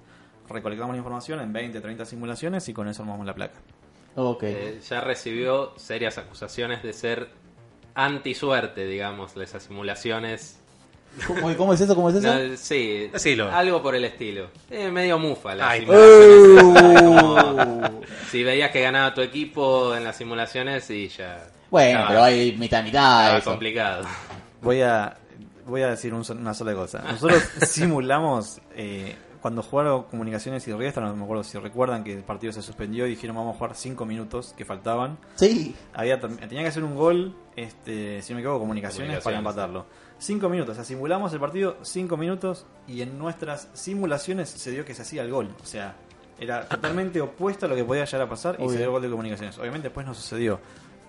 [0.53, 3.55] Recolectamos la información en 20, 30 simulaciones y con eso armamos la placa.
[4.15, 4.43] Ok.
[4.45, 7.29] Eh, ya recibió serias acusaciones de ser
[7.95, 10.59] anti-suerte, digamos, de esas simulaciones.
[11.27, 11.95] ¿Cómo, cómo es eso?
[11.95, 12.35] ¿Cómo es eso?
[12.35, 13.51] No, sí, Decilo.
[13.51, 14.49] algo por el estilo.
[14.71, 15.87] Eh, medio mufa la Ay.
[15.87, 16.75] Uh.
[17.03, 21.47] Como si veías que ganaba tu equipo en las simulaciones y ya...
[21.71, 23.51] Bueno, estaba- pero hay mitad mitad eso.
[23.51, 24.05] complicado.
[24.63, 25.17] Voy a,
[25.67, 27.01] voy a decir un una sola cosa.
[27.03, 32.23] Nosotros simulamos eh, cuando jugaron Comunicaciones y Riestra, no me acuerdo si recuerdan que el
[32.23, 35.19] partido se suspendió y dijeron vamos a jugar 5 minutos que faltaban.
[35.35, 35.75] Sí.
[35.93, 39.39] Había, tenía que hacer un gol, este, si no me equivoco, Comunicaciones, para Comunicaciones.
[39.75, 39.87] empatarlo.
[40.19, 44.85] 5 minutos, o sea, simulamos el partido 5 minutos y en nuestras simulaciones se dio
[44.85, 45.51] que se hacía el gol.
[45.61, 45.97] O sea,
[46.39, 48.71] Era totalmente opuesto a lo que podía llegar a pasar y Obvio.
[48.71, 49.59] se dio el gol de comunicaciones.
[49.59, 50.59] Obviamente después no sucedió.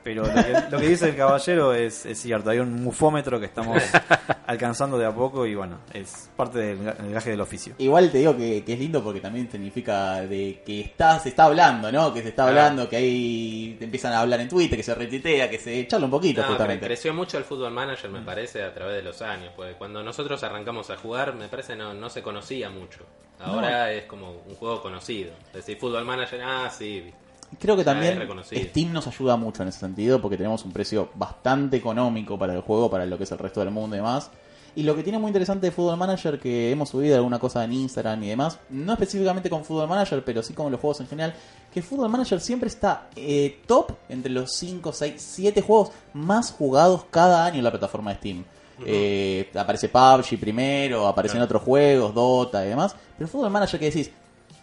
[0.03, 2.49] Pero lo que, lo que dice el caballero es, es cierto.
[2.49, 3.81] Hay un mufómetro que estamos
[4.45, 7.75] alcanzando de a poco y bueno, es parte del, ga- del gaje del oficio.
[7.77, 11.45] Igual te digo que, que es lindo porque también significa de que está, se está
[11.45, 12.13] hablando, ¿no?
[12.13, 15.49] Que se está hablando, que ahí te empiezan a hablar en Twitter, que se retitea,
[15.49, 16.85] que se charla un poquito No, justamente.
[16.85, 19.53] creció mucho el fútbol manager, me parece, a través de los años.
[19.55, 23.05] Porque cuando nosotros arrancamos a jugar, me parece no, no se conocía mucho.
[23.39, 25.33] Ahora es como un juego conocido.
[25.47, 27.11] Es decir, fútbol manager, ah, sí.
[27.59, 28.19] Creo que también.
[28.51, 32.61] Steam nos ayuda mucho en ese sentido porque tenemos un precio bastante económico para el
[32.61, 34.31] juego, para lo que es el resto del mundo y demás.
[34.75, 37.73] Y lo que tiene muy interesante de Football Manager, que hemos subido alguna cosa en
[37.73, 41.35] Instagram y demás, no específicamente con Football Manager, pero sí con los juegos en general,
[41.71, 47.05] que Football Manager siempre está eh, top entre los 5, 6, 7 juegos más jugados
[47.11, 48.43] cada año en la plataforma de Steam.
[48.85, 52.95] Eh, aparece PUBG primero, aparecen otros juegos, Dota y demás.
[53.15, 54.09] Pero Football Manager que decís,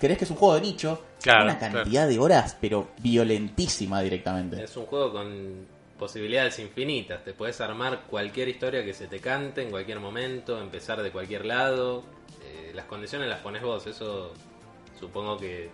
[0.01, 1.05] ¿crees que es un juego de nicho?
[1.23, 4.65] Claro, una cantidad de horas, pero violentísima directamente.
[4.65, 5.67] Es un juego con
[5.99, 7.23] posibilidades infinitas.
[7.23, 11.45] Te puedes armar cualquier historia que se te cante en cualquier momento, empezar de cualquier
[11.45, 12.03] lado.
[12.43, 13.87] Eh, las condiciones las pones vos.
[13.87, 14.33] Eso
[14.99, 15.69] supongo que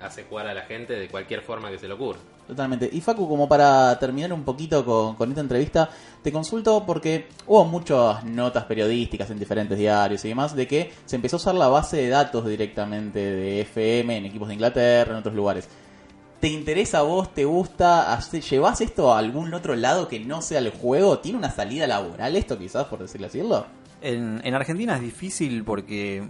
[0.00, 2.20] hace jugar a la gente de cualquier forma que se le ocurra.
[2.46, 2.90] Totalmente.
[2.92, 5.88] Y Facu, como para terminar un poquito con, con esta entrevista,
[6.22, 11.16] te consulto porque hubo muchas notas periodísticas en diferentes diarios y demás de que se
[11.16, 15.18] empezó a usar la base de datos directamente de FM en equipos de Inglaterra, en
[15.18, 15.68] otros lugares.
[16.40, 17.32] ¿Te interesa a vos?
[17.32, 18.18] ¿Te gusta?
[18.50, 21.20] ¿Llevas esto a algún otro lado que no sea el juego?
[21.20, 23.40] ¿Tiene una salida laboral esto quizás, por decirlo así?
[24.04, 26.22] En, en Argentina es difícil porque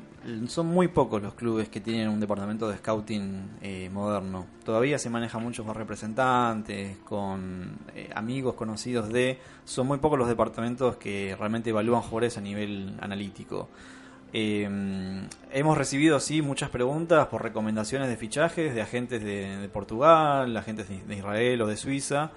[0.47, 4.47] son muy pocos los clubes que tienen un departamento de scouting eh, moderno.
[4.65, 9.41] Todavía se maneja mucho con representantes, con eh, amigos conocidos de...
[9.65, 13.69] Son muy pocos los departamentos que realmente evalúan jugadores a nivel analítico.
[14.33, 20.57] Eh, hemos recibido sí muchas preguntas por recomendaciones de fichajes de agentes de, de Portugal,
[20.57, 22.31] agentes de Israel o de Suiza.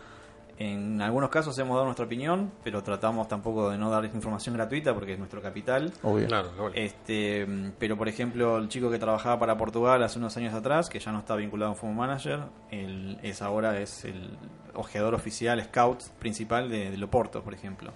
[0.59, 4.93] En algunos casos hemos dado nuestra opinión, pero tratamos tampoco de no dar información gratuita
[4.95, 5.93] porque es nuestro capital.
[6.01, 6.27] Obvio.
[6.27, 6.49] Claro.
[6.73, 7.45] Este,
[7.77, 11.11] pero por ejemplo, el chico que trabajaba para Portugal hace unos años atrás, que ya
[11.11, 12.39] no está vinculado a un Football Manager,
[12.71, 14.35] él es ahora es el
[14.73, 17.91] ojeador oficial, scout principal de, de Loporto, por ejemplo.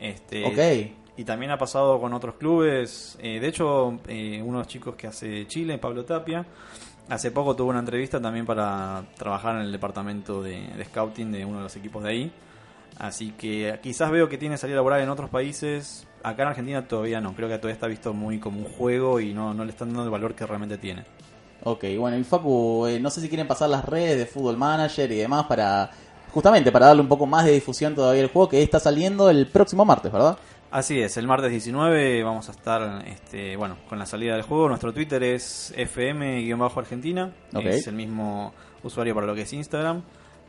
[0.00, 0.92] Este, Ok.
[1.14, 3.18] Y también ha pasado con otros clubes.
[3.20, 6.46] eh, de hecho, eh, uno de los chicos que hace Chile, Pablo Tapia,
[7.12, 11.58] hace poco tuvo una entrevista también para trabajar en el departamento de, scouting de uno
[11.58, 12.32] de los equipos de ahí.
[12.98, 16.06] Así que quizás veo que tiene salida laboral en otros países.
[16.22, 17.34] Acá en Argentina todavía no.
[17.34, 20.04] Creo que todavía está visto muy como un juego y no, no le están dando
[20.04, 21.04] el valor que realmente tiene.
[21.64, 25.12] Ok, bueno, y Facu, eh, no sé si quieren pasar las redes de Football Manager
[25.12, 25.90] y demás para,
[26.32, 29.46] justamente para darle un poco más de difusión todavía al juego que está saliendo el
[29.46, 30.38] próximo martes, ¿verdad?
[30.72, 34.68] Así es, el martes 19 vamos a estar este, bueno, con la salida del juego.
[34.68, 37.30] Nuestro Twitter es fm-argentina.
[37.52, 37.66] Ok.
[37.66, 40.02] Es el mismo usuario para lo que es Instagram.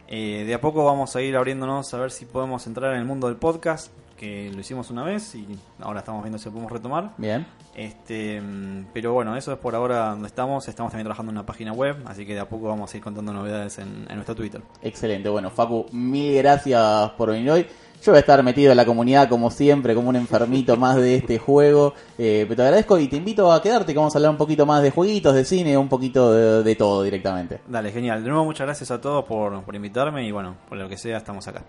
[0.08, 3.06] Eh, de a poco vamos a ir abriéndonos a ver si podemos entrar en el
[3.06, 3.92] mundo del podcast,
[4.24, 5.46] que lo hicimos una vez y
[5.82, 7.12] ahora estamos viendo si lo podemos retomar.
[7.18, 7.46] Bien.
[7.76, 10.66] Este, mm, pero bueno, eso es por ahora donde estamos.
[10.70, 13.04] Estamos también trabajando en una página web, así que de a poco vamos a ir
[13.04, 14.62] contando novedades en, en nuestro Twitter.
[14.82, 17.68] Excelente, bueno, Facu, mil gracias por venir hoy.
[18.02, 21.16] Yo voy a estar metido en la comunidad como siempre, como un enfermito más de
[21.16, 21.94] este juego.
[22.18, 24.66] Eh, pero te agradezco y te invito a quedarte, que vamos a hablar un poquito
[24.66, 27.60] más de jueguitos, de cine, un poquito de, de todo directamente.
[27.68, 28.24] Dale, genial.
[28.24, 31.18] De nuevo, muchas gracias a todos por, por invitarme y bueno, por lo que sea,
[31.18, 31.64] estamos acá.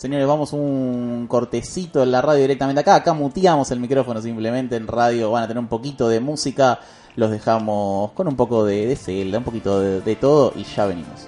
[0.00, 2.94] Señores, vamos un cortecito en la radio directamente acá.
[2.94, 5.30] Acá muteamos el micrófono simplemente en radio.
[5.30, 6.80] Van a tener un poquito de música.
[7.16, 10.86] Los dejamos con un poco de, de Zelda, un poquito de, de todo y ya
[10.86, 11.26] venimos.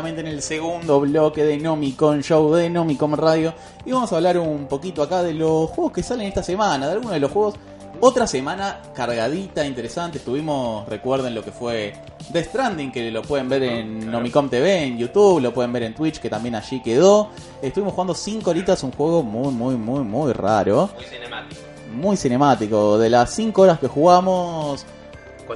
[0.00, 3.52] Directamente en el segundo bloque de Nomicon Show de Nomicon Radio.
[3.84, 6.92] Y vamos a hablar un poquito acá de los juegos que salen esta semana, de
[6.92, 7.54] algunos de los juegos.
[8.00, 10.18] Otra semana cargadita, interesante.
[10.18, 11.92] Estuvimos, recuerden lo que fue
[12.32, 15.94] The Stranding, que lo pueden ver en Nomicom TV, en YouTube, lo pueden ver en
[15.94, 17.28] Twitch, que también allí quedó.
[17.60, 20.88] Estuvimos jugando 5 horitas, un juego muy, muy, muy, muy raro.
[20.94, 21.60] Muy cinemático.
[21.92, 22.98] Muy cinemático.
[22.98, 24.59] De las 5 horas que jugamos,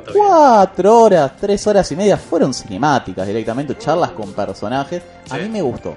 [0.03, 0.13] ¿Cuánto?
[0.13, 5.03] Cuatro horas, tres horas y media fueron cinemáticas directamente, charlas con personajes.
[5.31, 5.43] A Sí.
[5.43, 5.97] mí me gustó.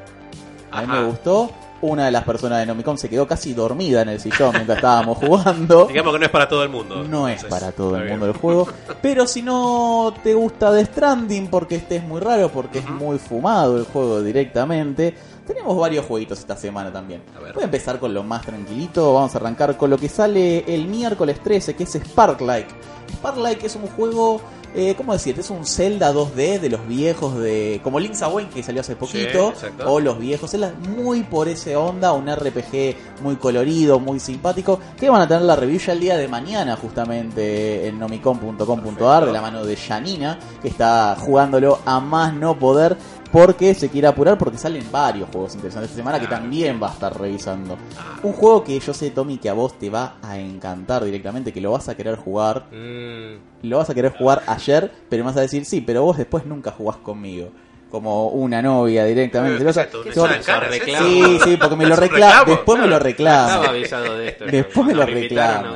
[0.71, 1.01] A mí Ajá.
[1.01, 1.49] me gustó.
[1.79, 5.19] Una de las personas de Nomicom se quedó casi dormida en el sillón mientras estábamos
[5.19, 5.85] jugando.
[5.87, 7.03] Digamos que no es para todo el mundo.
[7.03, 8.19] No es para todo está el bien.
[8.19, 8.67] mundo el juego.
[9.01, 13.19] Pero si no te gusta The Stranding porque este es muy raro, porque es muy
[13.19, 15.13] fumado el juego directamente,
[15.45, 17.21] tenemos varios jueguitos esta semana también.
[17.37, 17.53] A ver.
[17.53, 19.13] Voy a empezar con lo más tranquilito.
[19.13, 22.67] Vamos a arrancar con lo que sale el miércoles 13, que es Sparklike.
[23.13, 24.41] Sparklike es un juego,
[24.75, 25.41] eh, ¿cómo decirte?
[25.41, 27.79] Es un Zelda 2D de los viejos de.
[27.83, 29.53] como Link's Awakening que salió hace poquito.
[29.85, 34.79] o los viejos Zelda, muy por ese onda, un RPG muy colorido, muy simpático.
[34.99, 39.31] Que van a tener la review ya el día de mañana, justamente en nomicom.com.ar, de
[39.31, 42.97] la mano de Janina, que está jugándolo a más no poder.
[43.31, 46.93] Porque se quiere apurar porque salen varios juegos interesantes esta semana que también va a
[46.93, 47.77] estar revisando.
[48.23, 51.59] Un juego que yo sé, Tommy, que a vos te va a encantar directamente, que
[51.61, 52.65] lo vas a querer jugar.
[52.71, 56.17] Mm, Lo vas a querer jugar ayer, pero me vas a decir, sí, pero vos
[56.17, 57.49] después nunca jugás conmigo.
[57.91, 59.63] Como una novia directamente.
[59.63, 61.07] Eh, exacto, en cara, ¿es reclamo.
[61.07, 61.07] esto?
[61.09, 62.31] Sí, sí, porque me lo ¿Es un reclama.
[62.39, 62.55] reclamo?
[62.55, 63.47] Después me lo reclama.
[63.47, 64.45] estaba avisado de esto.
[64.45, 65.05] Después me lo.
[65.05, 65.75] ¿no?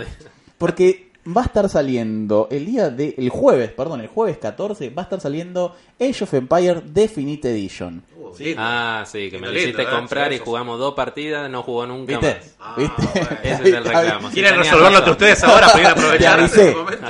[0.57, 3.15] Porque va a estar saliendo el día de.
[3.17, 8.03] El jueves, perdón, el jueves 14 va a estar saliendo Age of Empire Definite Edition.
[8.17, 8.31] Uh.
[8.57, 12.13] Ah, sí, que me lo hiciste lindo, comprar y jugamos dos partidas, no jugó nunca
[12.17, 12.35] ¿Viste?
[12.35, 12.55] más.
[12.59, 13.01] Ah, ¿Viste?
[13.13, 13.37] bueno.
[13.43, 14.27] Ese es el reclamo.
[14.29, 15.67] Si ¿Quieren resolverlo entre ustedes ahora?
[15.69, 16.75] ¿Pueden aprovechar Te en este avisé.
[16.75, 17.07] momento?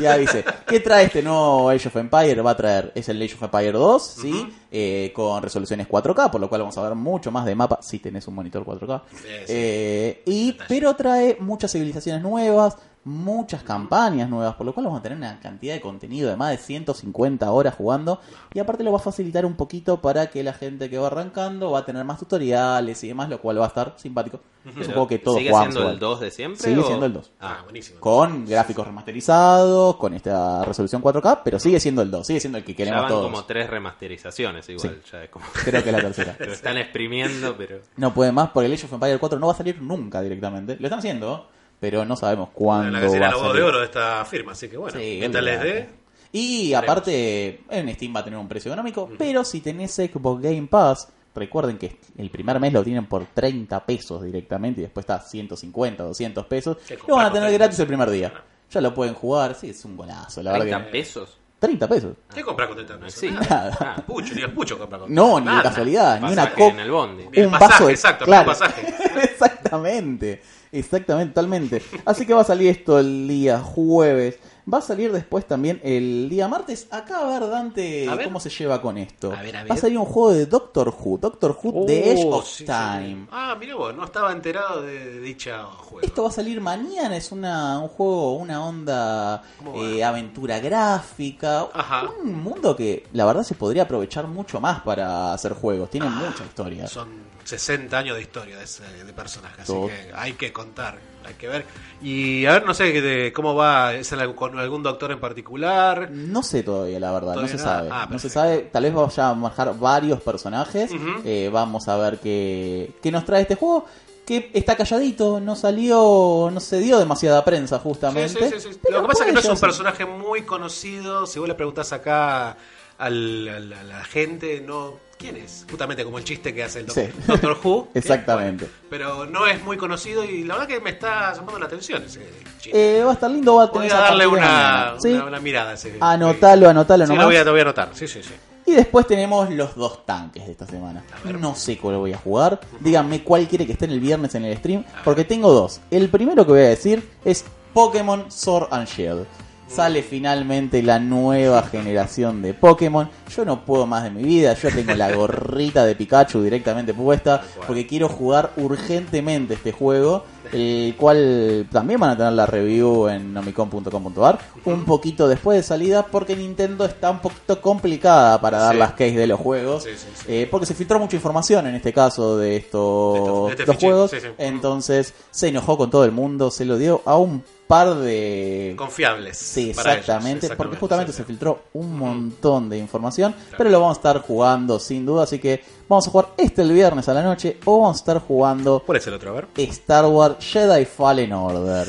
[0.00, 0.44] Ya avisé.
[0.66, 2.42] ¿Qué trae este nuevo Age of Empire?
[2.42, 4.48] Va a traer, es el Age of Empire 2, ¿sí?
[4.72, 8.00] Eh, con resoluciones 4K, por lo cual vamos a ver mucho más de mapa si
[8.00, 9.02] tenés un monitor 4K.
[9.12, 9.44] Sí, sí.
[9.46, 15.02] Eh, y, pero trae muchas civilizaciones nuevas, muchas campañas nuevas, por lo cual vamos a
[15.02, 18.20] tener una cantidad de contenido de más de 150 horas jugando.
[18.54, 21.70] Y aparte lo va a facilitar un poquito para que la gente que va arrancando
[21.70, 24.40] va a tener más tutoriales y demás, lo cual va a estar simpático.
[24.64, 25.94] Un juego que todos ¿Sigue jugamos siendo igual.
[25.94, 26.60] el 2 de siempre?
[26.62, 28.00] Sigue o- siendo el 2 Ah, buenísimo.
[28.00, 32.64] con gráficos remasterizados, con esta resolución 4K, pero sigue siendo el 2, sigue siendo el
[32.64, 33.24] que ya queremos van todos.
[33.30, 35.02] como tres remasterizaciones igual.
[35.12, 35.44] Ya es como...
[35.64, 36.36] Creo que es la tercera.
[36.40, 37.80] Lo están exprimiendo, pero...
[37.96, 40.76] No puede más porque el Age of Empire 4 no va a salir nunca directamente.
[40.80, 41.48] Lo están haciendo,
[41.84, 43.62] pero no sabemos cuándo La va gallina a los huevos salir.
[43.62, 44.98] de oro de esta firma, así que bueno.
[44.98, 45.88] Sí, mientras les dé.
[46.32, 50.66] Y aparte, en Steam va a tener un precio económico, pero si tenés Xbox Game
[50.66, 55.20] Pass, recuerden que el primer mes lo tienen por 30 pesos directamente y después está
[55.20, 56.78] 150, 200 pesos.
[56.88, 58.32] ¿Qué Lo van a tener gratis el primer día.
[58.70, 60.90] Ya lo pueden jugar, sí, es un golazo, la verdad 30 que...
[60.90, 61.38] pesos.
[61.58, 62.14] 30 pesos.
[62.34, 63.20] ¿Qué compras con 30 pesos?
[63.20, 63.30] Sí.
[63.50, 63.76] Nada.
[63.78, 65.62] Ah, Pucho, ni el pucho compra con No, ni de Nada.
[65.62, 66.74] casualidad, ni una pasaje coca.
[66.74, 67.24] en el bondi.
[67.30, 68.42] Ni el un pasaje, vaso de exacto, claro.
[68.42, 68.82] un pasaje.
[69.74, 70.40] exactamente,
[70.72, 71.82] exactamente, totalmente.
[72.04, 74.38] Así que va a salir esto el día jueves.
[74.72, 76.86] Va a salir después también el día martes.
[76.90, 78.24] Acá a ver, Dante, A ver.
[78.24, 79.30] cómo se lleva con esto.
[79.32, 79.78] A ver, a Va a ver.
[79.78, 82.64] salir un juego de Doctor Who, Doctor Who The Edge Oh, of sí, sí.
[82.64, 83.26] Time.
[83.30, 86.00] Ah, mira vos, no estaba enterado de, de dicha juego.
[86.06, 89.42] Esto va a salir mañana, es una, un juego, una onda
[89.74, 92.08] eh, aventura gráfica, Ajá.
[92.22, 96.10] un mundo que la verdad se podría aprovechar mucho más para hacer juegos, tiene Ah,
[96.26, 96.86] mucha historia.
[96.86, 97.08] Son
[97.44, 99.88] 60 años de historia de, ese, de personaje, así Todo.
[99.88, 101.64] que hay que contar, hay que ver.
[102.02, 106.10] Y a ver, no sé de cómo va, ¿es con algún doctor en particular?
[106.10, 107.76] No sé todavía, la verdad, Todavía no se nada.
[107.78, 107.88] sabe.
[107.92, 110.90] Ah, no se sabe, tal vez vaya a manejar varios personajes.
[111.24, 113.86] Eh, vamos a ver qué, qué nos trae este juego.
[114.26, 118.50] Que está calladito, no salió, no se dio demasiada prensa justamente.
[118.50, 121.26] Sí, sí, sí, Lo que pasa es que no es un personaje muy conocido.
[121.26, 122.56] Si vos le preguntás acá
[122.96, 124.94] al- al- a la gente, no.
[125.18, 125.64] ¿Quién es?
[125.70, 127.08] Justamente como el chiste que hace el doc- Sí.
[127.26, 127.88] Doctor Who.
[127.94, 128.66] Exactamente.
[128.66, 132.02] Bueno, pero no es muy conocido y la verdad que me está llamando la atención
[132.04, 132.20] ese
[132.60, 132.98] chiste.
[132.98, 134.94] Eh, va a estar lindo, va a tener Voy a darle una, mañana.
[135.00, 135.96] Sí, una, una mirada a ese.
[136.00, 137.24] anotalo, anotalo Sí, nomás.
[137.24, 137.90] lo voy, a, lo voy a anotar.
[137.94, 138.34] Sí, sí, sí.
[138.66, 141.04] Y después tenemos los dos tanques de esta semana.
[141.38, 142.60] No sé cuál voy a jugar.
[142.80, 144.84] Díganme cuál quiere que esté en el viernes en el stream.
[145.04, 145.80] Porque tengo dos.
[145.90, 149.26] El primero que voy a decir es Pokémon Sword and Shield.
[149.74, 153.10] Sale finalmente la nueva generación de Pokémon.
[153.34, 154.54] Yo no puedo más de mi vida.
[154.54, 157.42] Yo tengo la gorrita de Pikachu directamente puesta.
[157.66, 160.24] Porque quiero jugar urgentemente este juego.
[160.52, 166.04] el cual también van a tener la review en nomicon.com.ar un poquito después de salida
[166.06, 168.78] porque Nintendo está un poquito complicada para dar Sí.
[168.78, 170.24] las keys de los juegos Sí, sí, sí.
[170.28, 173.64] eh, porque se filtró mucha información en este caso de estos, De estos- de este
[173.64, 177.94] dos juegos entonces se enojó con todo el mundo se lo dio a un par
[177.96, 179.36] de Confiables.
[179.36, 183.96] Sí, exactamente, ellos, porque justamente sí, se filtró un montón de información, pero lo vamos
[183.96, 187.22] a estar jugando sin duda, así que vamos a jugar este el viernes a la
[187.22, 189.30] noche o vamos a estar jugando ¿Cuál es el otro?
[189.30, 189.48] A ver.
[189.56, 191.88] Star Wars Jedi Fallen Order.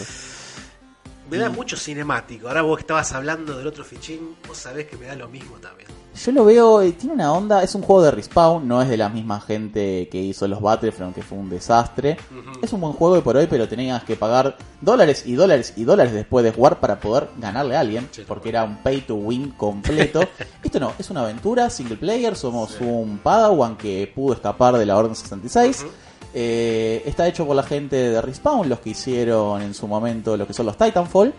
[1.30, 2.48] Me da mucho cinemático.
[2.48, 5.58] Ahora vos que estabas hablando del otro fichín, vos sabés que me da lo mismo
[5.58, 5.90] también.
[6.16, 8.96] Yo lo veo, eh, tiene una onda, es un juego de Respawn, no es de
[8.96, 12.18] la misma gente que hizo los Battlefront, que fue un desastre.
[12.62, 15.84] Es un buen juego y por hoy, pero tenías que pagar dólares y dólares y
[15.84, 19.16] dólares después de jugar para poder ganarle a alguien, Sí, porque era un pay to
[19.16, 20.22] win completo.
[20.64, 24.98] Esto no, es una aventura single player, somos un Padawan que pudo escapar de la
[24.98, 25.86] Orden 66.
[26.38, 30.46] Eh, está hecho por la gente de Respawn, los que hicieron en su momento lo
[30.46, 31.34] que son los Titanfall.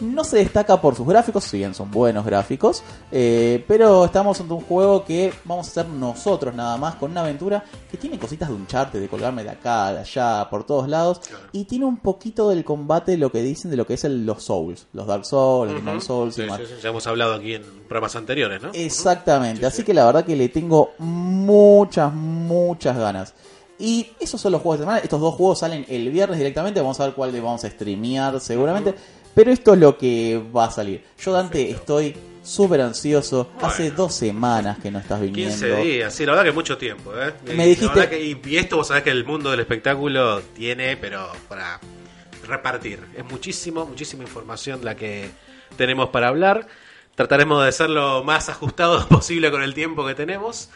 [0.00, 4.54] No se destaca por sus gráficos, si bien son buenos gráficos, eh, pero estamos ante
[4.54, 8.48] un juego que vamos a hacer nosotros nada más, con una aventura que tiene cositas
[8.48, 11.44] de un charte, de colgarme de acá, de allá, por todos lados, Claro.
[11.52, 14.42] y tiene un poquito del combate, lo que dicen de lo que es el- los
[14.42, 17.62] Souls, los Dark Souls, los Demon Souls y sí, sí, Ya hemos hablado aquí en
[17.86, 18.70] programas anteriores, ¿no?
[18.72, 19.82] Exactamente, Sí, así sí.
[19.84, 23.34] que la verdad que le tengo muchas, muchas ganas.
[23.78, 24.98] Y esos son los juegos de semana.
[25.00, 26.80] Estos dos juegos salen el viernes directamente.
[26.80, 28.94] Vamos a ver cuál le vamos a streamear seguramente.
[29.34, 31.02] Pero esto es lo que va a salir.
[31.18, 33.50] Yo, Dante, estoy súper ansioso.
[33.62, 35.50] Hace dos semanas que no estás viniendo.
[35.56, 37.32] 15 días, sí, la verdad que mucho tiempo, ¿eh?
[37.56, 41.30] Me Y dijiste- que- y esto vos sabés que el mundo del espectáculo tiene, pero
[41.48, 41.80] para
[42.46, 43.00] repartir.
[43.16, 45.30] Es muchísimo, muchísima información la que
[45.76, 46.66] tenemos para hablar.
[47.14, 50.68] Trataremos de ser lo más ajustados posible con el tiempo que tenemos.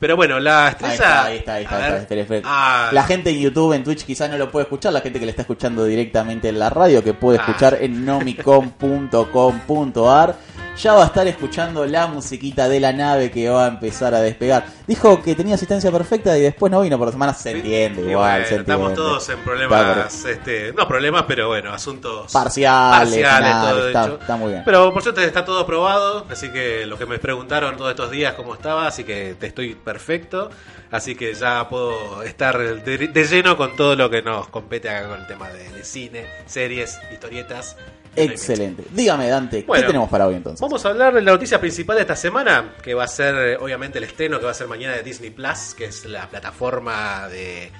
[0.00, 0.94] Pero bueno, la estrella...
[0.94, 1.76] está, ahí está, ahí está,
[2.14, 2.40] ahí está.
[2.44, 5.26] Ah, La gente en YouTube, en Twitch quizás no lo puede escuchar, la gente que
[5.26, 7.42] le está escuchando directamente en la radio, que puede Ah.
[7.46, 10.34] escuchar en nomicom.com.ar,
[10.82, 14.20] ya va a estar escuchando la musiquita de la nave que va a empezar a
[14.20, 14.64] despegar.
[14.86, 18.46] Dijo que tenía asistencia perfecta y después no vino por semanas, se entiende igual, bueno,
[18.46, 18.60] se entiende.
[18.72, 24.36] estamos todos en problemas, este, no problemas, pero bueno, asuntos Parciales, parciales, todo está- está
[24.36, 24.62] muy bien.
[24.64, 28.34] Pero por suerte está todo probado, así que lo que me preguntaron todos estos días
[28.34, 30.50] cómo estaba, así que te estoy perfecto,
[30.90, 35.08] así que ya puedo estar de, de lleno con todo lo que nos compete acá
[35.08, 37.76] con el tema de, de cine, series, historietas.
[38.16, 38.84] Excelente.
[38.90, 40.60] Dígame, Dante, Bueno, ¿qué tenemos para hoy entonces?
[40.60, 43.56] Vamos a hablar de la noticia principal de esta semana, que va a ser eh,
[43.56, 47.28] obviamente el estreno que va a ser mañana de Disney Plus, que es la plataforma
[47.28, 47.70] de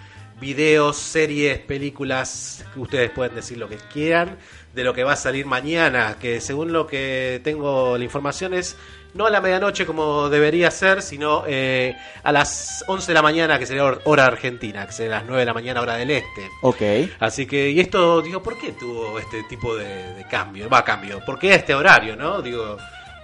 [0.41, 4.39] videos, series, películas, que ustedes pueden decir lo que quieran,
[4.75, 8.77] de lo que va a salir mañana, que según lo que tengo la información es
[9.15, 13.59] no a la medianoche como debería ser, sino eh, a las 11 de la mañana,
[13.59, 16.49] que sería hor- hora argentina, que sería las 9 de la mañana hora del este.
[16.63, 17.11] Ok.
[17.19, 20.69] Así que, y esto, digo, ¿por qué tuvo este tipo de, de cambio?
[20.69, 21.21] Va, cambio.
[21.25, 22.41] ¿Por qué este horario, no?
[22.43, 22.77] Digo,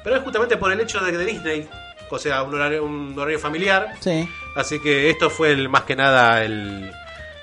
[0.02, 1.68] pero es justamente por el hecho de que de Disney,
[2.10, 3.94] o sea, un horario, un horario familiar.
[4.00, 4.28] Sí.
[4.56, 6.90] Así que esto fue el, más que nada el.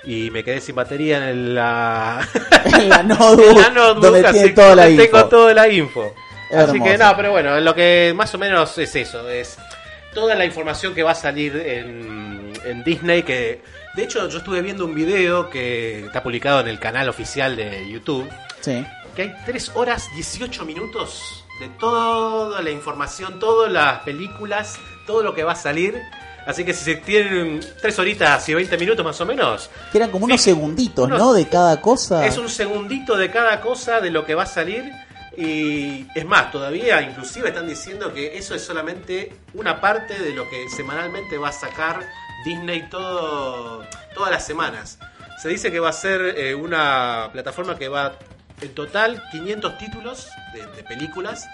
[0.06, 2.28] Y me quedé sin batería en el- la,
[2.66, 5.16] En la notebook, en la notebook, donde así tiene que toda la donde info.
[5.18, 6.14] tengo toda la info.
[6.56, 9.58] Así que no, pero bueno, lo que más o menos es eso, es
[10.14, 13.62] toda la información que va a salir en, en Disney, que
[13.96, 17.90] de hecho yo estuve viendo un video que está publicado en el canal oficial de
[17.92, 18.30] YouTube,
[18.62, 18.86] Sí.
[19.16, 25.34] que hay 3 horas 18 minutos de toda la información, todas las películas, todo lo
[25.34, 26.00] que va a salir.
[26.46, 30.12] Así que si se tienen 3 horitas y 20 minutos más o menos, Que eran
[30.12, 31.32] como unos segunditos, unos- ¿no?
[31.34, 32.26] De cada cosa.
[32.26, 34.84] es un segundito de cada cosa de lo que va a salir.
[35.36, 40.48] Y es más, todavía inclusive están diciendo que eso es solamente una parte de lo
[40.50, 42.02] que semanalmente va a sacar
[42.46, 45.00] Disney todo, todas las semanas.
[45.42, 48.18] Se dice que va a ser eh, una plataforma que va
[48.62, 51.48] en total 500 títulos de, de películas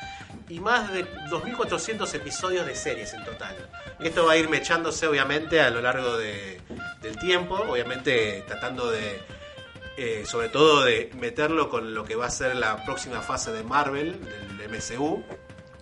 [0.50, 3.56] y más de 2.400 episodios de series en total.
[4.00, 6.60] Esto va a ir mechándose obviamente a lo largo de-
[7.02, 9.22] del tiempo, obviamente tratando de
[10.02, 13.64] eh, sobre todo de meterlo con lo que va a ser la próxima fase de
[13.66, 14.18] Marvel,
[14.58, 15.22] del MCU.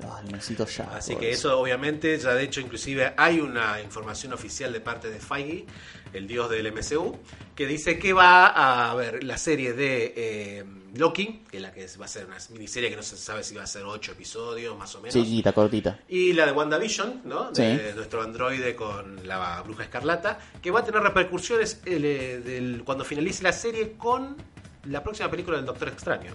[0.03, 0.85] Ah, necesito ya.
[0.95, 5.19] Así que eso obviamente, ya de hecho inclusive hay una información oficial de parte de
[5.19, 5.67] Feige,
[6.13, 7.15] el dios del MCU,
[7.55, 10.63] que dice que va a haber la serie de eh,
[10.95, 13.55] Loki, que es la que va a ser una miniserie que no se sabe si
[13.55, 15.13] va a ser 8 episodios más o menos.
[15.13, 15.99] Chiquita, cortita.
[16.07, 17.51] Y la de WandaVision, ¿no?
[17.51, 17.95] De Sí.
[17.95, 23.43] nuestro androide con la bruja escarlata, que va a tener repercusiones eh, del- cuando finalice
[23.43, 24.37] la serie con
[24.85, 26.31] la próxima película del Doctor Extraño.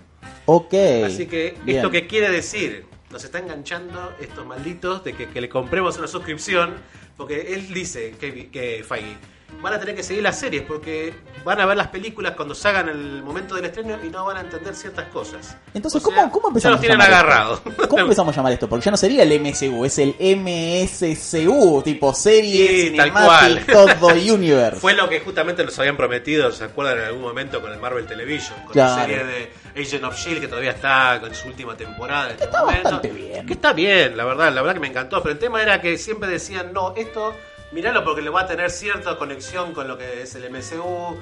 [0.46, 0.74] Ok.
[1.07, 1.78] Así que, Bien.
[1.78, 2.84] ¿esto qué quiere decir?
[3.11, 6.74] Nos está enganchando estos malditos de que, que le compremos una suscripción,
[7.16, 9.16] porque él dice, que, que Feige,
[9.61, 12.88] van a tener que seguir las series porque van a ver las películas cuando salgan
[12.88, 15.57] el momento del estreno y no van a entender ciertas cosas.
[15.74, 17.61] Entonces, O sea, ¿cómo, ¿cómo ya empezamos los tienen agarrados.
[17.88, 18.68] ¿Cómo empezamos a llamar esto?
[18.68, 24.09] Porque ya no sería el MCU, es el MSCU, tipo serie, Sí, tal Cinematic, todo
[24.14, 24.80] Universe.
[24.80, 28.07] Fue lo que justamente nos habían prometido, ¿se acuerdan en algún momento con el Marvel
[28.07, 28.59] Television?
[28.64, 28.96] Con Claro.
[28.96, 32.44] la serie de Agent of Shield que todavía está con su última temporada en este
[32.44, 32.82] está momento.
[32.84, 33.46] bastante bien.
[33.46, 35.22] Que está bien, la verdad, la verdad que me encantó.
[35.22, 37.34] Pero el tema era que siempre decían, no, esto,
[37.73, 41.16] miralo porque le va a tener cierta conexión con lo que es el MCU.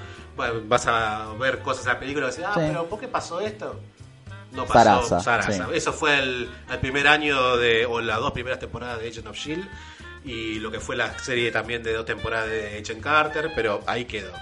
[0.66, 2.60] Vas a ver cosas en la película y decir, ah, Sí.
[2.66, 3.78] pero ¿por qué pasó esto?
[4.52, 5.66] No pasó Sarasa, Sarasa.
[5.66, 5.70] sí.
[5.74, 9.36] Eso fue el, el primer año de, o las dos primeras temporadas de Agent of
[9.36, 9.64] Shield
[10.24, 14.04] y lo que fue la serie también de dos temporadas de Agent Carter, pero ahí
[14.06, 14.32] quedó.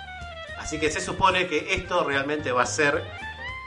[0.59, 3.05] Así que se supone que esto realmente va a ser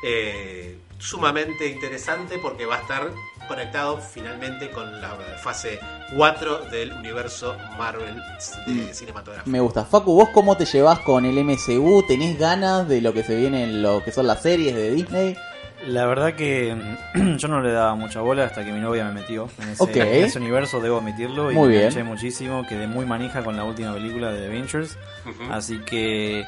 [0.03, 3.09] eh, sumamente interesante porque va a estar
[3.47, 5.09] conectado finalmente con la
[5.43, 5.79] fase
[6.15, 8.15] 4 del universo Marvel
[8.67, 9.49] de cinematográfico.
[9.49, 9.83] Me gusta.
[9.83, 12.03] Facu, ¿vos cómo te llevas con el MCU?
[12.07, 15.35] ¿Tenés ganas de lo que se viene en lo que son las series de Disney?
[15.87, 16.77] La verdad que
[17.37, 19.95] yo no le daba mucha bola hasta que mi novia me metió en ese, Ok.
[19.95, 22.05] en ese universo, debo admitirlo, y Muy me bien.
[22.05, 24.95] muchísimo, quedé muy manija con la última película de Avengers,
[25.25, 25.51] Ujú.
[25.51, 26.45] así que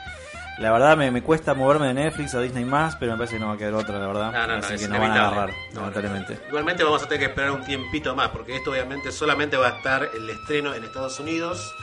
[0.59, 3.39] la verdad me, me cuesta moverme de Netflix a Disney más, pero me parece que
[3.39, 5.11] no va a quedar otra, la verdad, No, no, no, así es que nos van
[5.11, 6.33] a agarrar, No, no, lamentablemente.
[6.41, 6.47] no.
[6.49, 9.77] Igualmente vamos a tener que esperar un tiempito más, porque esto obviamente solamente va a
[9.77, 11.73] estar el estreno en Estados Unidos,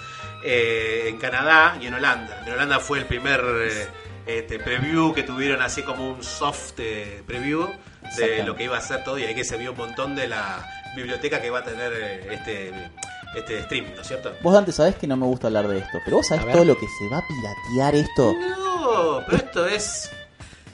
[0.45, 2.43] eh, en Canadá y en Holanda.
[2.47, 3.89] En Holanda fue el primer eh,
[4.27, 7.69] este, preview que tuvieron así como un soft eh, preview
[8.17, 10.29] de lo que iba a ser todo y ahí que se vio un montón de
[10.29, 10.65] la
[10.97, 12.73] biblioteca que va a tener eh, este,
[13.35, 14.33] este stream, ¿no es cierto?
[14.43, 16.77] Vos, Dante, sabés que no me gusta hablar de esto, pero vos sabés todo lo
[16.77, 18.35] que se va a piratear esto.
[18.35, 20.11] No, pero esto es...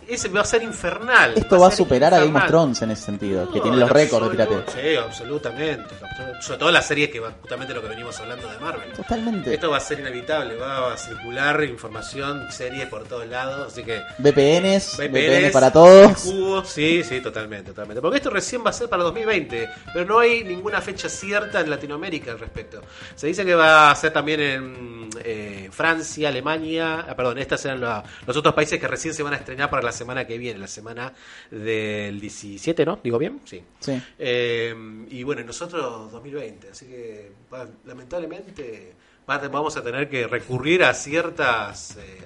[0.08, 1.34] Ese va a ser infernal.
[1.36, 2.46] Esto va a superar a Game of.
[2.46, 4.46] Thrones en ese sentido, que tiene los récords de.
[4.72, 5.94] Sí, absolutamente.
[6.40, 8.92] Sobre todo las series que va justamente lo que venimos hablando de Marvel.
[8.92, 9.52] Totalmente.
[9.54, 14.00] Esto va a ser inevitable, va a circular información, series por todos lados, así que
[14.18, 16.18] VPNs, VPNs VPNs, para todos.
[16.22, 18.00] cubos, sí, sí, totalmente, totalmente.
[18.00, 21.70] Porque esto recién va a ser para 2020, pero no hay ninguna fecha cierta en
[21.70, 22.80] Latinoamérica al respecto.
[23.14, 27.80] Se dice que va a ser también en eh, Francia, Alemania, ah, perdón, estas eran
[27.80, 30.60] la- los otros países que recién se van a estrenar para la semana que viene,
[30.60, 31.12] la semana
[31.50, 33.00] del 17, ¿no?
[33.02, 33.40] ¿Digo bien?
[33.44, 33.62] Sí.
[33.80, 34.00] Sí.
[34.18, 34.74] Eh,
[35.10, 38.94] y bueno, nosotros 2020, así que va- lamentablemente
[39.28, 42.20] va- vamos a tener que recurrir a ciertas eh,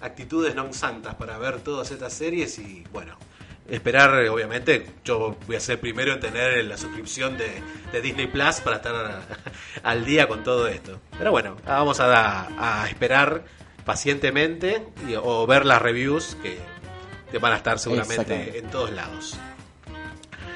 [0.00, 3.18] actitudes non santas para ver todas estas series y bueno,
[3.68, 7.50] esperar, obviamente, yo voy a ser primero en tener la suscripción de,
[7.92, 8.94] de Disney Plus para estar
[9.82, 11.00] al día con todo esto.
[11.18, 12.46] Pero bueno, vamos a,
[12.82, 13.42] a esperar
[13.84, 16.56] pacientemente y- o ver las reviews que,
[17.30, 19.38] que van a estar seguramente en todos lados.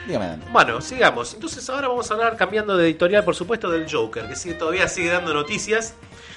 [0.06, 0.38] Dígame.
[0.50, 1.34] Bueno, sigamos.
[1.34, 4.88] Entonces ahora vamos a hablar, cambiando de editorial, por supuesto, del Joker, que sigue, todavía
[4.88, 5.94] sigue dando noticias.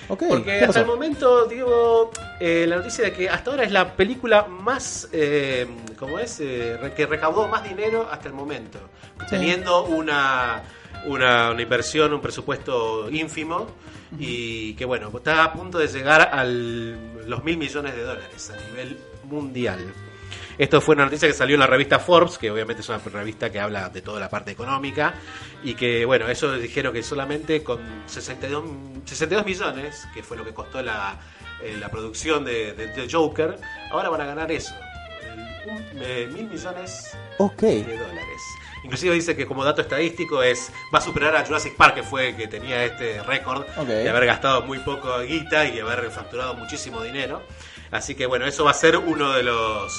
[0.08, 3.72] Ok, Porque ¿qué hasta el momento, digo, eh, la noticia de que hasta ahora es
[3.72, 5.66] la película más, eh,
[5.98, 6.40] ¿cómo es?
[6.42, 8.78] Eh, que recaudó más dinero hasta el momento.
[9.22, 9.26] Sí.
[9.32, 10.62] Teniendo una,
[11.06, 13.68] una, una inversión, un presupuesto ínfimo.
[14.18, 18.70] Y que bueno, está a punto de llegar a los mil millones de dólares a
[18.70, 19.92] nivel mundial.
[20.58, 23.52] Esto fue una noticia que salió en la revista Forbes, que obviamente es una revista
[23.52, 25.14] que habla de toda la parte económica,
[25.64, 28.64] y que, bueno, eso dijeron que solamente con 62,
[29.06, 31.20] 62 millones, que fue lo que costó la,
[31.62, 33.58] eh, la producción de, de- de Joker,
[33.92, 34.74] ahora van a ganar eso,
[35.68, 37.62] un- eh, mil millones Ok.
[37.62, 38.42] de dólares.
[38.84, 42.30] Inclusive dice que como dato estadístico es va a superar a Jurassic Park, que fue
[42.30, 47.02] el que tenía este récord de haber gastado muy poco guita y haber facturado muchísimo
[47.02, 47.42] dinero.
[47.90, 49.92] Así que bueno, eso va a ser uno de los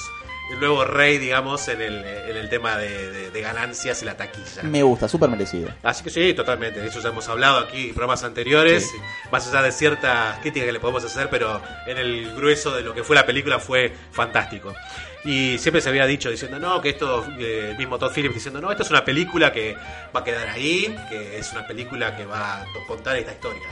[0.51, 4.15] el nuevo rey, digamos, en el, en el tema de, de- de ganancias y la
[4.17, 4.63] taquilla.
[4.63, 5.69] Me gusta, súper merecido.
[5.83, 6.79] Así que sí, totalmente.
[6.79, 8.89] De eso ya hemos hablado aquí en programas anteriores.
[9.31, 12.93] Más allá de ciertas críticas que le podemos hacer, pero en el grueso de lo
[12.93, 14.73] que fue la película fue fantástico.
[15.25, 18.71] Y siempre se había dicho diciendo, no, que esto, eh, mismo Todd Phillips diciendo, no,
[18.71, 19.75] esto es una película que
[20.15, 23.67] va a quedar ahí, que es una película que va a contar esta historia.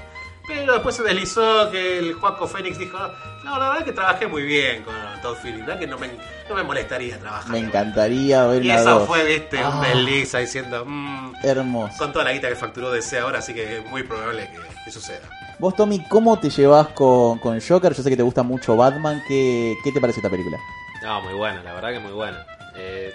[0.48, 2.98] Pero después se deslizó que el Juaco Fénix dijo,
[3.44, 6.08] no, la verdad que trabajé muy bien con Todd Phillips, la verdad que no me,
[6.50, 7.52] no me molestaría trabajar.
[7.52, 9.08] Me encantaría ver Y una eso dos.
[9.08, 9.82] fue, viste, un Ah.
[9.88, 11.98] desliza diciendo, mmm, Hermoso.
[11.98, 14.92] con toda la guita que facturó DC ahora, así que es muy probable que, que
[14.92, 15.28] suceda.
[15.58, 17.94] Vos, Tommy, ¿cómo te llevas con, con Joker?
[17.94, 19.24] Yo sé que te gusta mucho Batman.
[19.28, 20.58] ¿Qué, qué te parece esta película?
[21.02, 22.46] No, muy buena, la verdad que muy buena.
[22.76, 23.14] Eh,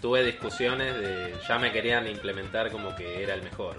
[0.00, 1.34] tuve discusiones de.
[1.48, 3.76] Ya me querían implementar como que era el mejor.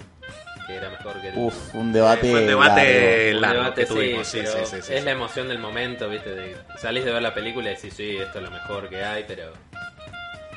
[0.67, 1.37] Que era mejor que el.
[1.37, 2.27] Uf, un debate.
[2.27, 4.99] Eh, fue un debate un largo debate, que sí, tuvimos, sí, sí, sí, sí, es
[4.99, 5.05] sí.
[5.05, 6.33] la emoción del momento, ¿viste?
[6.33, 9.25] De, salís de ver la película y decís, sí, esto es lo mejor que hay,
[9.27, 9.51] pero.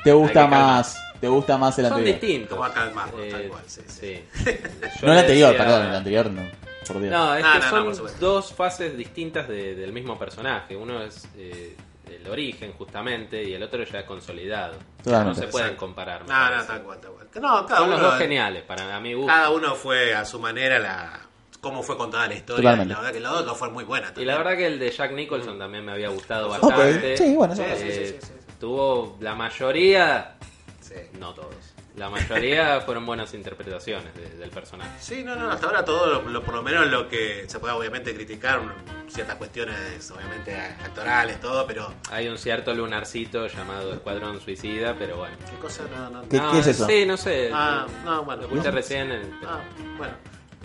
[0.03, 0.59] ¿Te gusta calmar.
[0.61, 1.03] más?
[1.19, 2.19] ¿Te gusta más el Son anterior?
[2.21, 2.49] distintos.
[2.57, 4.23] Como a Eh, tal cual, sí, sí.
[4.33, 4.45] sí.
[5.01, 6.41] Yo No el anterior, decía- perdón, el anterior no.
[6.87, 7.11] por Dios.
[7.11, 10.75] No, es que no, son dos fases distintas de- del mismo personaje.
[10.77, 11.75] Uno es eh,
[12.11, 14.75] el origen, justamente, y el otro ya consolidado.
[15.05, 16.27] No se pueden comparar.
[16.27, 17.27] No, no, tal cual, tal cual.
[17.35, 19.27] No, cada Son uno, los dos geniales, para mi gusto.
[19.31, 21.19] cada uno fue a su manera la
[21.61, 22.61] cómo fue contada la historia.
[22.71, 22.93] Totalmente.
[22.93, 24.13] La verdad que los dos fueron muy buenas.
[24.17, 27.17] Y la verdad que el de Jack Nicholson también me había gustado bastante.
[27.17, 28.53] sí, bueno, Sí, eso- sí, sí, Eh, sí, sí, sí.
[28.59, 30.35] Tuvo la mayoría,
[30.81, 30.95] Sí.
[31.19, 31.66] no todos,
[31.97, 34.91] la mayoría fueron buenas interpretaciones de- del personaje.
[34.99, 37.73] Sí, no, no, hasta ahora todo, lo, lo- por lo menos lo que se puede
[37.73, 38.61] obviamente criticar,
[39.09, 41.93] ciertas cuestiones obviamente actorales, todo, pero...
[42.11, 45.35] Hay un cierto lunarcito llamado Escuadrón Suicida, pero bueno.
[45.49, 45.83] ¿Qué cosa?
[45.95, 46.85] No, no, ¿Qué- No, qué es eso?
[46.87, 47.49] Sí, no sé.
[47.53, 48.43] Ah, no, bueno.
[48.43, 49.11] Lo escuché recién.
[49.11, 49.59] en- Ah,
[49.97, 50.13] bueno.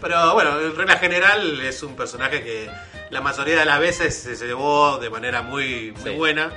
[0.01, 2.69] Pero bueno, en regla general es un personaje que
[3.11, 6.17] la mayoría de las veces se se llevó de manera muy, muy Sí.
[6.17, 6.51] buena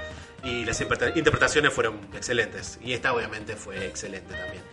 [0.45, 2.79] y las interpreta- interpretaciones fueron excelentes.
[2.81, 4.63] Y esta obviamente fue excelente también.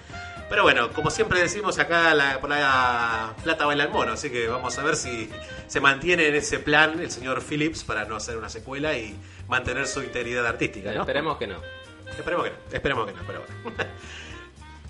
[0.49, 4.49] Pero bueno, como siempre decimos acá, la, por la plata baila el mono, así que
[4.49, 5.31] vamos a ver si
[5.66, 9.16] se mantiene en ese plan el señor Phillips para no hacer una secuela y
[9.49, 11.01] mantener su integridad artística, ¿no?
[11.01, 11.57] Esperemos que no.
[12.18, 13.79] Esperemos que no, esperemos que no, pero bueno.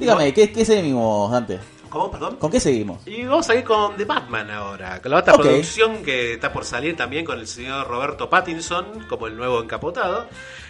[0.00, 1.60] Dígame, ¿qué, ¿qué seguimos, Dante?
[1.92, 2.36] ¿Cómo, perdón?
[2.36, 3.06] ¿Con qué seguimos?
[3.06, 6.64] Y vamos a ir con The Batman ahora, con la otra producción que está por
[6.64, 10.26] salir también con el señor Roberto Pattinson como el nuevo encapotado.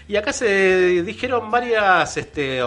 [0.09, 2.61] Y acá se dijeron varias, este,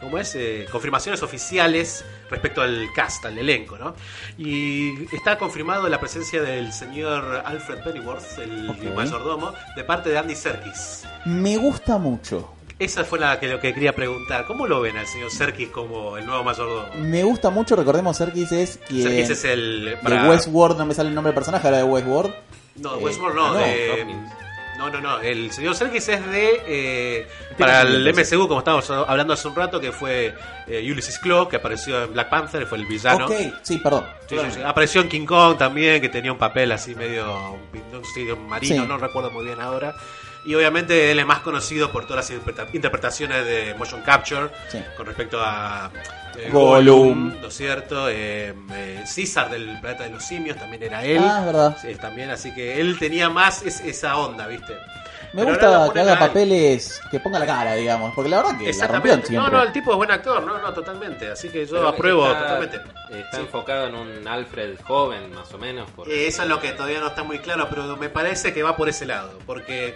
[0.00, 0.34] ¿cómo es?
[0.36, 3.94] Eh, confirmaciones oficiales respecto al cast, al elenco, ¿no?
[4.38, 10.34] Y está confirmado la presencia del señor Alfred Pennyworth, el mayordomo, de parte de Andy
[10.34, 11.04] Serkis.
[11.26, 12.54] Me gusta mucho.
[12.78, 14.44] Esa fue la que, lo que quería preguntar.
[14.46, 16.88] ¿Cómo lo ven al señor Serkis como el nuevo mayordomo?
[16.96, 19.02] Me gusta mucho, recordemos, Serkis es quien...
[19.08, 19.84] Serkis es el...
[19.84, 22.34] De para- Westworld, no me sale el nombre del personaje, ahora de Westworld.
[22.76, 23.90] No, Eh, Westworld no, no, de...
[23.90, 24.32] Hopkins.
[24.78, 25.20] No, no, no.
[25.20, 26.62] El señor Serkis es de.
[26.66, 28.12] eh, para el.
[28.12, 30.34] MCU, como estábamos hablando hace un rato, que fue
[30.66, 33.26] eh, Ulysses Claw, que apareció en Black Panther, fue el villano.
[33.26, 34.06] Ok, sí, perdón.
[34.28, 34.60] Sí, sí, sí.
[34.64, 37.26] Apareció en King Kong también, que tenía un papel así medio.
[37.92, 39.94] No sé, marino, no recuerdo muy bien ahora.
[40.44, 44.82] Y obviamente él es más conocido por todas las interpreta- interpretaciones de motion capture Sí.
[44.96, 45.90] con respecto a
[46.36, 47.40] eh, Gollum.
[47.40, 48.08] ¿no es cierto?
[48.08, 51.22] Eh, eh, César del planeta de los simios también era él.
[51.22, 51.76] Ah, es verdad.
[51.80, 54.72] Sí, también, así que él tenía más es- esa onda, ¿viste?
[55.34, 58.12] Me Pero gusta que haga papeles que ponga la cara, digamos.
[58.14, 59.36] Porque la verdad que la rompió siempre.
[59.36, 61.30] No, no, el tipo es buen actor, no, no, totalmente.
[61.30, 62.76] Así que yo Pero apruebo está- totalmente.
[63.10, 63.42] Está Sí.
[63.42, 65.88] enfocado en un Alfred joven, más o menos.
[65.96, 68.62] porque- Eh, Eso es lo que todavía no está muy claro, pero me parece que
[68.62, 69.94] va por ese lado, porque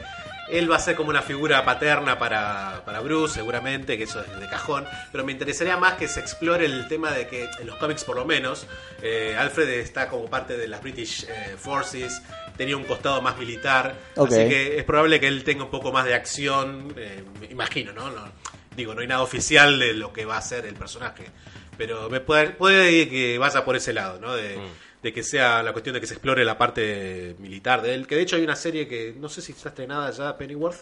[0.49, 4.41] él va a ser como una figura paterna para, para Bruce, seguramente, que eso es
[4.41, 7.77] de cajón, pero me interesaría más que se explore el tema de que en los
[7.77, 8.67] cómics por lo menos,
[9.03, 12.23] eh, Alfred está como parte de las British eh, Forces,
[12.57, 13.95] tenía un costado más militar,
[14.43, 17.93] así que es probable que él tenga un poco más de acción, eh, me imagino,
[17.93, 18.11] ¿no?
[18.11, 18.33] No-
[18.77, 21.25] Digo, no hay nada oficial de lo que va a ser el personaje,
[21.79, 24.35] pero me puede, puede que vaya por ese lado, ¿no?
[24.37, 24.69] De, Mm.
[25.07, 28.07] De que sea la cuestión de que se explore la parte militar de él.
[28.09, 30.79] Que de hecho hay una serie que no sé si está estrenada ya, Pennyworth,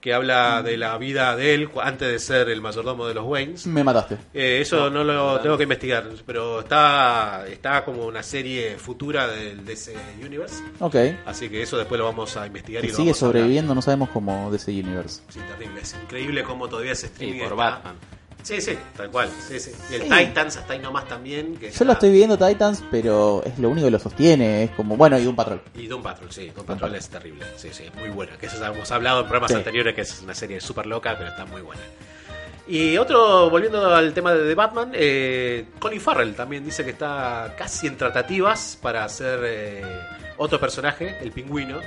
[0.00, 3.66] que habla de la vida de él antes de ser el mayordomo de los Waynes.
[3.66, 4.16] Me mataste.
[4.32, 9.64] Eh, eso no, lo tengo que investigar, pero está, está como una serie futura del
[9.64, 10.62] DC Universe.
[10.78, 10.94] Ok.
[11.26, 13.40] Así que eso después lo vamos a investigar y Que lo sigue vamos a hablar.
[13.40, 15.22] sobreviviendo, no sabemos cómo de ese universe.
[15.30, 15.80] Sí, terrible.
[15.80, 17.96] Es increíble cómo todavía Sí, streaming por está- Batman.
[18.44, 19.28] Sí, sí, tal cual.
[19.48, 19.72] Sí, sí.
[19.90, 20.08] Y el Sí.
[20.10, 21.56] Titans hasta ahí nomás también.
[21.56, 24.64] Que Yo está- lo estoy viendo Titans, pero es lo único que lo sostiene.
[24.64, 25.62] Es como, bueno, y un patrón.
[25.74, 26.76] Y Doom Patrol, sí, Doom Patrol.
[26.78, 28.36] Patrol es terrible, sí, sí, muy buena.
[28.36, 31.46] Que eso hemos hablado en programas anteriores, que es una serie súper loca, pero está
[31.46, 31.80] muy buena.
[32.66, 37.54] Y otro, volviendo al tema de The Batman, eh, Colin Farrell también dice que está
[37.58, 39.82] casi en tratativas para hacer eh,
[40.36, 41.80] otro personaje, el pingüino.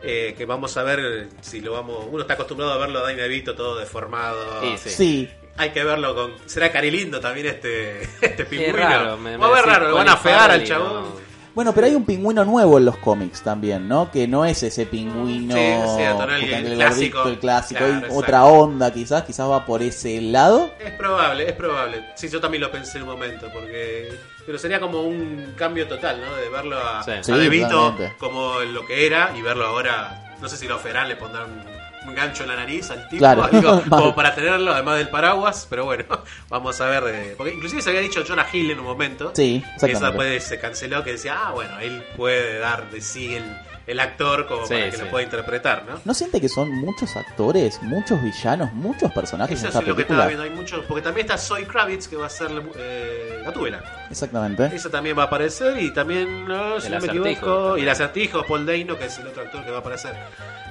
[0.00, 2.06] eh, que vamos a ver si lo vamos.
[2.08, 4.60] Uno está acostumbrado a verlo a Danny DeVito todo deformado.
[4.60, 4.90] Sí, sí.
[4.90, 5.30] Sí.
[5.58, 6.32] Hay que verlo con.
[6.46, 8.76] Será cari lindo también este, este pingüino.
[8.76, 9.16] raro.
[9.18, 10.92] me- Va a ver raro, lo van a fear al chabón.
[11.04, 14.10] no- Bueno, pero hay un pingüino nuevo en los cómics también, ¿no?
[14.12, 15.60] Que no es ese pingüino Sí,
[15.96, 17.18] sí, tonal, que el está clásico.
[17.18, 17.78] gordito, el clásico.
[17.78, 18.16] Claro, hay exacto.
[18.18, 20.70] otra onda, quizás, quizás va por ese lado.
[20.78, 22.04] Es probable, es probable.
[22.14, 24.08] Sí, yo también lo pensé en un momento, porque...
[24.46, 26.36] Pero sería como un cambio total, ¿no?
[26.36, 27.10] De verlo a, Sí.
[27.10, 28.16] a Sí, De Vito totalmente.
[28.18, 30.36] como lo que era y verlo ahora...
[30.40, 31.64] No sé si lo ferán, le pondrán
[32.06, 33.44] un, gancho en la nariz al tipo, Claro.
[33.52, 35.66] algo como para tenerlo, además del paraguas.
[35.68, 36.04] Pero bueno,
[36.48, 37.04] vamos a ver...
[37.14, 39.32] eh, porque inclusive se había dicho Jonah Hill en un momento.
[39.34, 40.24] Sí, Que eso exactamente.
[40.24, 43.44] después se canceló, que decía, ah, bueno, él puede dar de sí el,
[43.88, 45.02] el actor como Sí, para que sí.
[45.02, 46.00] lo pueda interpretar, ¿no?
[46.04, 49.96] ¿No siente que son muchos actores, muchos villanos, muchos personajes Eso en es esta lo
[49.96, 50.26] que estaba película?
[50.26, 53.82] viendo, hay muchos, porque también está Zoe Kravitz que va a ser eh, Gatúbela.
[54.10, 54.66] Exactamente.
[54.74, 57.78] Eso también va a aparecer y también, no, si El no me equivoco, también.
[57.78, 60.14] y el acertijo, Paul Dano, que es el otro actor que va a aparecer.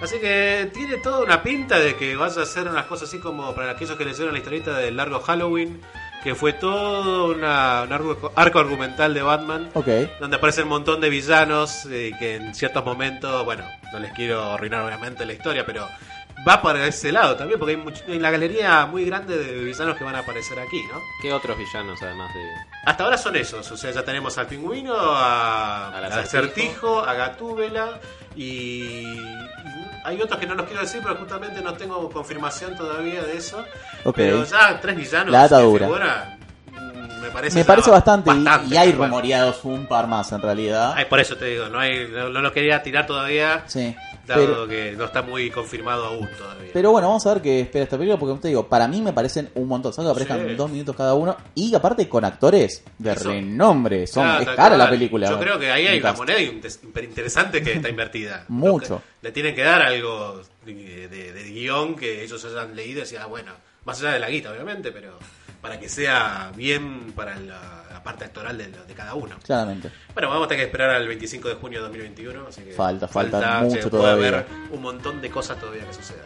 [0.01, 3.55] Así que tiene toda una pinta de que vaya a ser unas cosas así como
[3.55, 5.82] para aquellos que leyeron la historieta del largo Halloween,
[6.28, 9.70] que fue todo una, un arco, arco argumental de Batman,
[10.20, 13.64] donde aparecen un montón de villanos eh, que en ciertos momentos, bueno,
[13.94, 15.88] no les quiero arruinar obviamente la historia, pero
[16.46, 19.96] va para ese lado también, porque hay, much- hay una galería muy grande de villanos
[19.96, 21.00] que van a aparecer aquí, ¿no?
[21.22, 22.42] ¿Qué otros villanos además de.?
[22.86, 28.02] Hasta ahora son esos, o sea, ya tenemos al pingüino, a, Al acertijo, a Gatúbela
[28.36, 29.16] y
[30.08, 33.60] hay otros que no los quiero decir, pero justamente no tengo confirmación todavía de eso.
[34.05, 34.16] Ok.
[34.16, 35.86] Pero ya tres villanos La data que dura.
[35.88, 36.37] figuran, mm,
[37.22, 39.05] me parece, Me ya parece bastante, y- bastante, y, hay bueno.
[39.05, 40.93] rumoreados un par más en realidad.
[40.95, 43.95] Ay, por eso te digo, no, hay, no, no lo quería tirar todavía, Sí.
[44.26, 46.72] dado Pero, que no está muy confirmado aún todavía.
[46.74, 49.13] pero bueno, vamos a ver qué espera esta película, porque te digo, para mí me
[49.13, 49.93] parecen un montón.
[49.93, 50.55] Solo que aparezcan Sí.
[50.55, 53.30] dos minutos cada uno, y aparte con actores de Eso.
[53.30, 54.05] renombre.
[54.05, 55.30] Son, Claro, es cara la película.
[55.30, 56.18] Yo creo que ahí hay una cast.
[56.20, 58.45] moneda interesante que está invertida.
[58.49, 59.01] Mucho.
[59.22, 63.24] Le tienen que dar algo de, de- de guion que ellos hayan leído y decían,
[63.24, 63.53] ah, bueno,
[63.86, 65.18] más allá de la guita, obviamente, pero
[65.68, 69.36] para que sea bien para la, la parte actoral de, de cada uno.
[69.43, 69.91] Claramente.
[70.13, 72.47] Bueno, vamos a tener que esperar al 25 de junio de 2021.
[72.47, 74.28] Así que Falta, falta mucho sea, puede todavía.
[74.30, 76.24] haber un montón de cosas todavía que sucedan.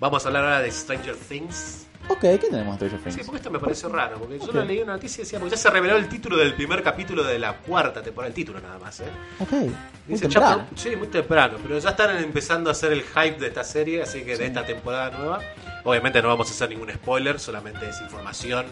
[0.00, 1.86] Vamos a hablar ahora de Stranger Things.
[2.08, 3.26] Ok, ¿qué tenemos en Stranger Sí, Things?
[3.26, 5.70] porque esto me pareció raro, porque yo leí una noticia y decía, porque ya se
[5.70, 9.04] reveló el título del primer capítulo de la cuarta temporada, el título nada más, ¿eh?
[9.40, 9.70] Ok, muy
[10.08, 10.66] Dice temprano.
[10.68, 14.02] chapter- sí, muy temprano, pero ya están empezando a hacer el hype de esta serie,
[14.02, 15.40] así que de esta temporada nueva.
[15.84, 18.66] Obviamente no vamos a hacer ningún spoiler, solamente es información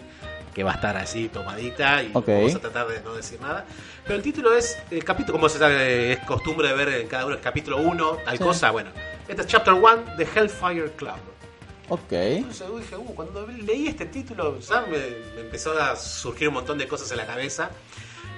[0.55, 2.29] que va a estar así tomadita y Ok.
[2.29, 3.65] vamos a tratar de no decir nada.
[4.05, 7.25] Pero el título es, el capítulo, como se sabe, es costumbre de ver en cada
[7.25, 8.45] uno, el capítulo 1, tal Sí.
[8.45, 8.91] cosa, bueno.
[9.27, 11.15] Este es Chapter 1 de Hellfire Club.
[11.95, 12.13] Ok.
[12.13, 14.97] Entonces yo dije, uh, cuando leí este título ya me,
[15.35, 17.71] me empezó a surgir un montón de cosas en la cabeza.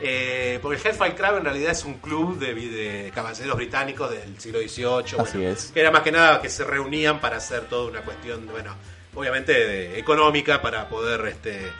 [0.02, 4.40] Eh, porque el Hellfire Club en realidad es un club de, de caballeros británicos del
[4.40, 5.20] siglo XVIII.
[5.20, 5.66] Así bueno, es.
[5.72, 8.74] Que era más que nada que se reunían para hacer toda una cuestión, bueno,
[9.14, 11.70] obviamente de- económica para poder, este,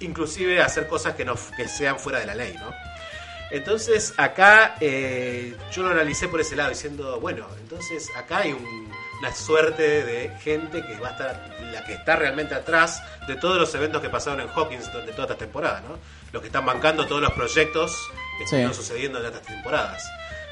[0.00, 2.70] inclusive hacer cosas que, no, que sean fuera de la ley, ¿no?
[3.50, 8.85] Entonces acá eh, yo lo analicé por ese lado diciendo, bueno, entonces acá hay un-
[9.20, 13.56] una suerte de gente que va a estar, la que está realmente atrás de todos
[13.58, 15.98] los eventos que pasaron en Hawkins durante toda esta temporada, ¿no?
[16.32, 18.44] Los que están bancando todos los proyectos que Sí.
[18.44, 20.04] estuvieron sucediendo en estas tempoeradas.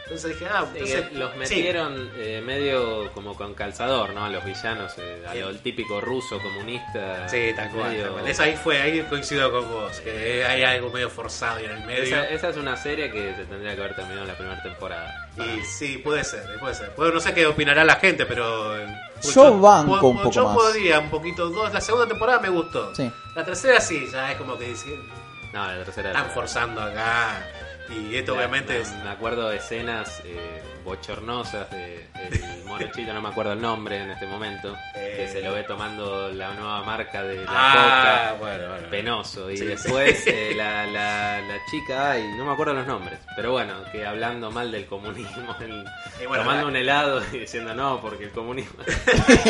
[0.05, 1.39] Entonces dije, ah, entonces, que los sí.
[1.39, 4.25] metieron eh, medio como con calzador, ¿no?
[4.25, 7.27] A los villanos, eh, a lo el típico ruso comunista.
[7.29, 7.91] Sí, tal cual.
[7.91, 8.29] medio- tal cual.
[8.29, 12.03] Esa ahí fue, ahí coincido con vos, que hay algo medio forzado en el medio.
[12.05, 15.29] Esa, esa es una serie que se tendría que haber terminado en la primera temporada.
[15.39, 16.93] Y sí, puede ser, puede ser.
[16.97, 18.79] Bueno, no sé qué opinará la gente, pero.
[18.79, 18.87] eh,
[19.35, 20.55] Yo banco un poco yo más.
[20.55, 21.49] podría un poquito.
[21.49, 22.95] Dos, la segunda temporada me gustó.
[22.95, 23.11] Sí.
[23.35, 24.95] La tercera sí, ya es como que dice,
[25.55, 26.11] No, la tercera.
[26.11, 27.43] están forzando acá.
[27.91, 28.93] Y esto Me- obviamente me, es.
[29.05, 34.11] me acuerdo de escenas eh, bochornosas de el morochito, no me acuerdo el nombre en
[34.11, 35.15] este momento, Eh.
[35.17, 38.37] que se lo ve tomando la nueva marca de la Ah, coca.
[38.41, 38.89] bueno, bueno.
[38.91, 39.51] Penoso.
[39.51, 40.31] Y Sí, después sí.
[40.33, 44.51] eh, la, la, la chica, ay, no me acuerdo los nombres, pero bueno, que hablando
[44.51, 45.85] mal del comunismo, el-
[46.29, 48.83] bueno, tomando la- un helado y diciendo no, porque el comunismo.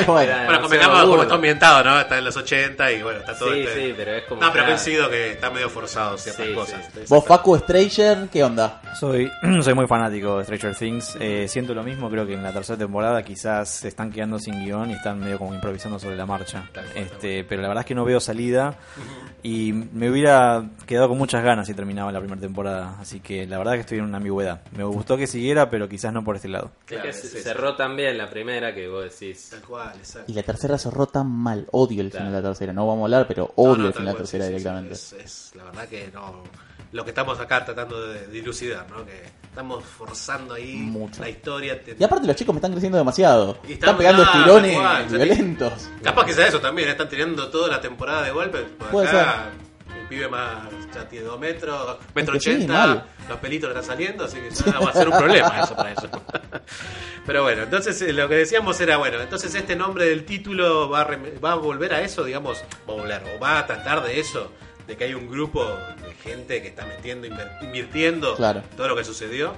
[0.07, 2.01] bueno, Bueno, convengamos porque está ambientado, ¿no?
[2.01, 4.41] Está en los 80 y bueno, está todo Sí, este- sí, pero es como.
[4.41, 6.85] No, pero coincido que está medio forzado ciertas Sí, cosas.
[6.93, 7.01] sí.
[7.09, 8.81] vos, Facu Stranger, ¿qué onda?
[8.99, 9.31] Soy,
[9.63, 11.17] soy muy fanático de Stranger Things.
[11.25, 14.65] Eh, siento lo mismo, creo que en la tercera temporada quizás se están quedando sin
[14.65, 16.69] guion y están medio como improvisando sobre la marcha.
[16.95, 18.77] Este, pero la verdad es que no veo salida
[19.43, 22.97] y me hubiera quedado con muchas ganas si terminaba la primera temporada.
[23.01, 24.63] Así que la verdad que estoy en una ambigüedad.
[24.77, 26.71] Me gustó que siguiera, pero quizás no por este lado.
[26.81, 29.49] Es Claro, que cerró también la primera que vos decís.
[29.51, 30.31] Tal cual, exacto.
[30.31, 31.67] Y la tercera cerró tan mal.
[31.73, 32.27] Odio el Claro.
[32.27, 32.73] final de la tercera.
[32.73, 34.59] No vamos a hablar, pero odio no, el final de la tercera sí, sí, sí.
[34.59, 34.95] directamente.
[34.95, 36.43] Es, es la verdad que no.
[36.95, 39.05] Lo que estamos acá tratando de dilucidar, ¿no?
[39.05, 41.21] Que estamos forzando ahí Mucho.
[41.21, 41.83] la historia.
[41.83, 43.59] te- Y aparte los chicos me están creciendo demasiado.
[43.69, 44.79] Y Están están- pegando ah, tirones
[45.11, 45.17] sí.
[45.17, 45.91] violentos.
[46.05, 48.59] Capaz que sea eso también, están tirando toda la temporada de golpe.
[48.61, 49.51] Por Puede acá,
[50.01, 53.05] el pibe más ya tiene 2 metros, metro que sí, 80, mal.
[53.29, 55.93] los pelitos le están saliendo, así que ya va a ser un problema eso para
[55.93, 56.09] eso.
[57.27, 61.01] Pero bueno, entonces eh, lo que decíamos era, bueno, entonces este nombre del título va
[61.03, 61.09] a,
[61.45, 64.53] va a volver a eso, digamos, va a volver, o va a tratar de eso,
[64.87, 65.67] de que hay un grupo
[66.25, 67.27] gente que está metiendo,
[67.63, 68.63] invirtiendo Claro.
[68.77, 69.55] todo lo que sucedió.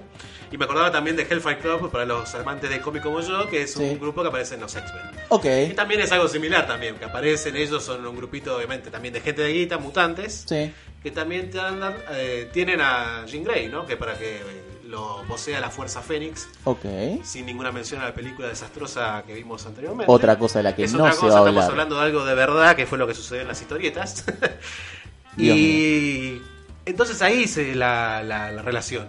[0.53, 3.63] Y me acordaba también de Hellfire Club, para los amantes de cómic como yo, que
[3.63, 3.83] es Sí.
[3.83, 5.03] un grupo que aparece en los X-Men.
[5.29, 5.45] Ok.
[5.71, 9.21] Y también es algo similar también, que aparecen ellos, son un grupito obviamente también de
[9.21, 10.73] gente de guita, mutantes, Sí.
[11.03, 13.87] que también andan, eh, tienen a Jean Grey, ¿no?
[13.87, 14.41] Que para que eh,
[14.85, 16.85] lo posea la Fuerza Fénix, Ok.
[17.25, 20.11] sin ninguna mención a la película desastrosa que vimos anteriormente.
[20.13, 22.03] Otra cosa de la que es no otra se cosa, va a estamos hablando de
[22.03, 24.25] algo de verdad, que fue lo que sucedió en las historietas.
[25.39, 26.41] Y
[26.87, 29.09] entonces ahí se la, la, la relación.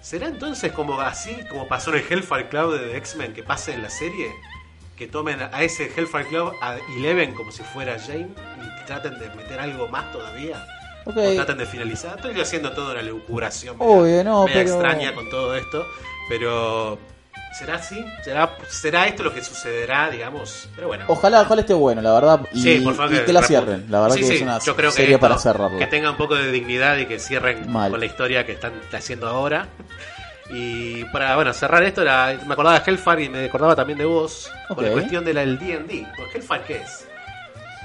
[0.00, 3.82] ¿Será entonces como así, como pasó en el Hellfire Club de X-Men, que pase en
[3.82, 4.30] la serie?
[4.96, 9.28] que tomen a ese Hellfire Club a Eleven como si fuera Jane y traten de
[9.30, 10.66] meter algo más todavía.
[11.04, 11.16] Ok.
[11.16, 12.16] O traten de finalizar.
[12.16, 15.86] Estoy haciendo toda una lucubración Obvio, no, media pero- extraña con todo esto,
[16.28, 16.98] pero
[17.58, 18.04] ¿será así?
[18.22, 20.68] ¿Será, ¿Será esto lo que sucederá, digamos?
[20.76, 21.04] Pero bueno.
[21.08, 22.40] Ojalá, ojalá esté bueno, la verdad.
[22.52, 23.86] Y, Sí, por favor, y que la cierren.
[23.88, 25.78] La verdad Sí, que sí, es una yo creo que serie esto- para cerrarlo.
[25.78, 27.90] Que tenga un poco de dignidad y que cierren Mal.
[27.90, 29.66] con la historia que están haciendo ahora.
[30.50, 34.04] Y para bueno cerrar esto, era- me acordaba de Hellfire y me acordaba también de
[34.06, 36.06] vos con la cuestión de la- del D&D.
[36.16, 37.07] Porque Hellfire, ¿qué es?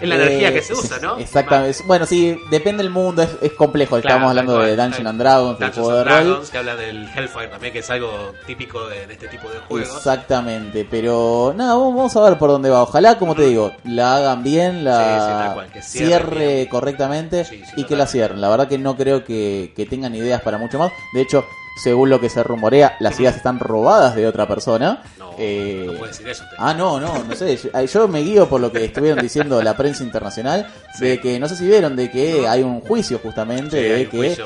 [0.02, 1.18] Es la Eh, energía que se usa, ¿no?
[1.18, 1.78] Exactamente.
[1.86, 3.91] Bueno, sí, depende del mundo, es, es complejo.
[4.02, 6.24] Claro, Estamos hablando de tal- and Dragons, el Dungeons juego and de rol.
[6.26, 9.60] Dragons, que habla del Hellfire también, que es algo típico de, de este tipo de
[9.60, 9.96] juegos.
[9.96, 12.82] Exactamente, pero nada, vamos a ver por dónde va.
[12.84, 17.72] Ojalá, como te digo, la hagan bien, sí, la cual, que cierre correctamente Sí, sí,
[17.78, 18.41] y que la cierren.
[18.41, 20.91] La verdad que no creo que, que tengan ideas para mucho más.
[21.14, 25.01] De hecho, según lo que se rumorea, las ideas están robadas de otra persona.
[25.17, 26.43] No, Eh, no puede decir eso.
[26.59, 27.57] Ah, no, no, no sé.
[27.91, 30.67] Yo, me guío por lo que estuvieron diciendo la prensa internacional,
[30.99, 34.38] de que, no sé si vieron, de que hay un juicio justamente, Sí, de que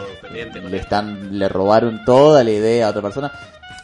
[0.69, 3.31] le están, le robaron toda la idea a otra persona.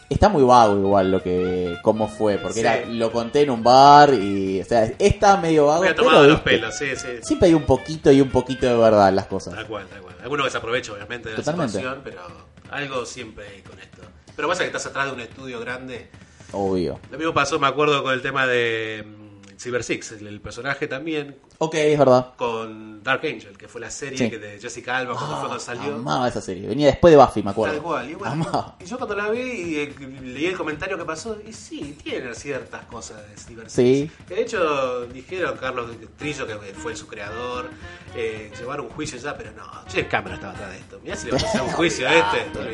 [0.09, 2.59] Está muy vago igual lo que, cómo fue, porque Sí.
[2.61, 6.23] era, lo conté en un bar y, o sea, está medio vago, Me ha tomado
[6.25, 7.07] los pelos, sí, sí.
[7.23, 9.55] siempre hay un poquito y un poquito de verdad en las cosas.
[9.55, 10.15] Tal cual, tal cual.
[10.21, 11.73] Alguno que se aprovecha, obviamente, de Totalmente.
[11.77, 12.21] la situación, pero
[12.69, 14.01] algo siempre hay con esto.
[14.35, 16.09] Pero pasa que estás atrás de un estudio grande.
[16.51, 16.99] Obvio.
[17.11, 20.87] Lo mismo pasó, me acuerdo, con el tema de mm, Cyber Six, el, el personaje
[20.87, 22.31] también, Ok, es verdad.
[22.35, 24.29] con Dark Angel, que fue la serie Sí.
[24.29, 25.95] que de Jessica Alba cuando fue Ah, cuando salió.
[25.95, 26.67] amaba esa serie.
[26.67, 27.75] Venía después de Buffy, me acuerdo.
[27.75, 28.09] Tal cual.
[28.09, 28.75] Y, bueno, Amaba.
[28.79, 32.33] y yo cuando la vi y eh, leí el comentario que pasó, y sí, tiene
[32.35, 34.09] ciertas cosas Cyber Sí.
[34.27, 37.69] Que de hecho dijeron Carlos Trillo, que fue su creador,
[38.15, 40.99] eh, llevaron un juicio ya, pero no, James Cameron estaba atrás de esto.
[41.03, 42.69] Mirá si le vamos a hacer un juicio a este, no,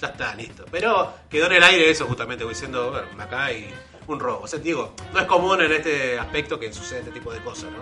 [0.00, 0.64] ya está, listo.
[0.70, 3.68] Pero quedó en el aire eso justamente, diciendo, bueno, acá hay
[4.08, 4.40] un robo.
[4.42, 7.70] O sea, digo, no es común en este aspecto que sucede este tipo de cosas,
[7.70, 7.81] ¿no?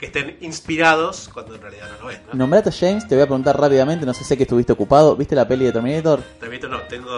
[0.00, 2.32] Que estén inspirados cuando en realidad no lo es, ¿no?
[2.34, 5.14] Nombrate a James, te voy a preguntar rápidamente, no sé sé que estuviste ocupado.
[5.14, 6.20] ¿Viste la peli de Terminator?
[6.40, 7.12] Terminator no, tengo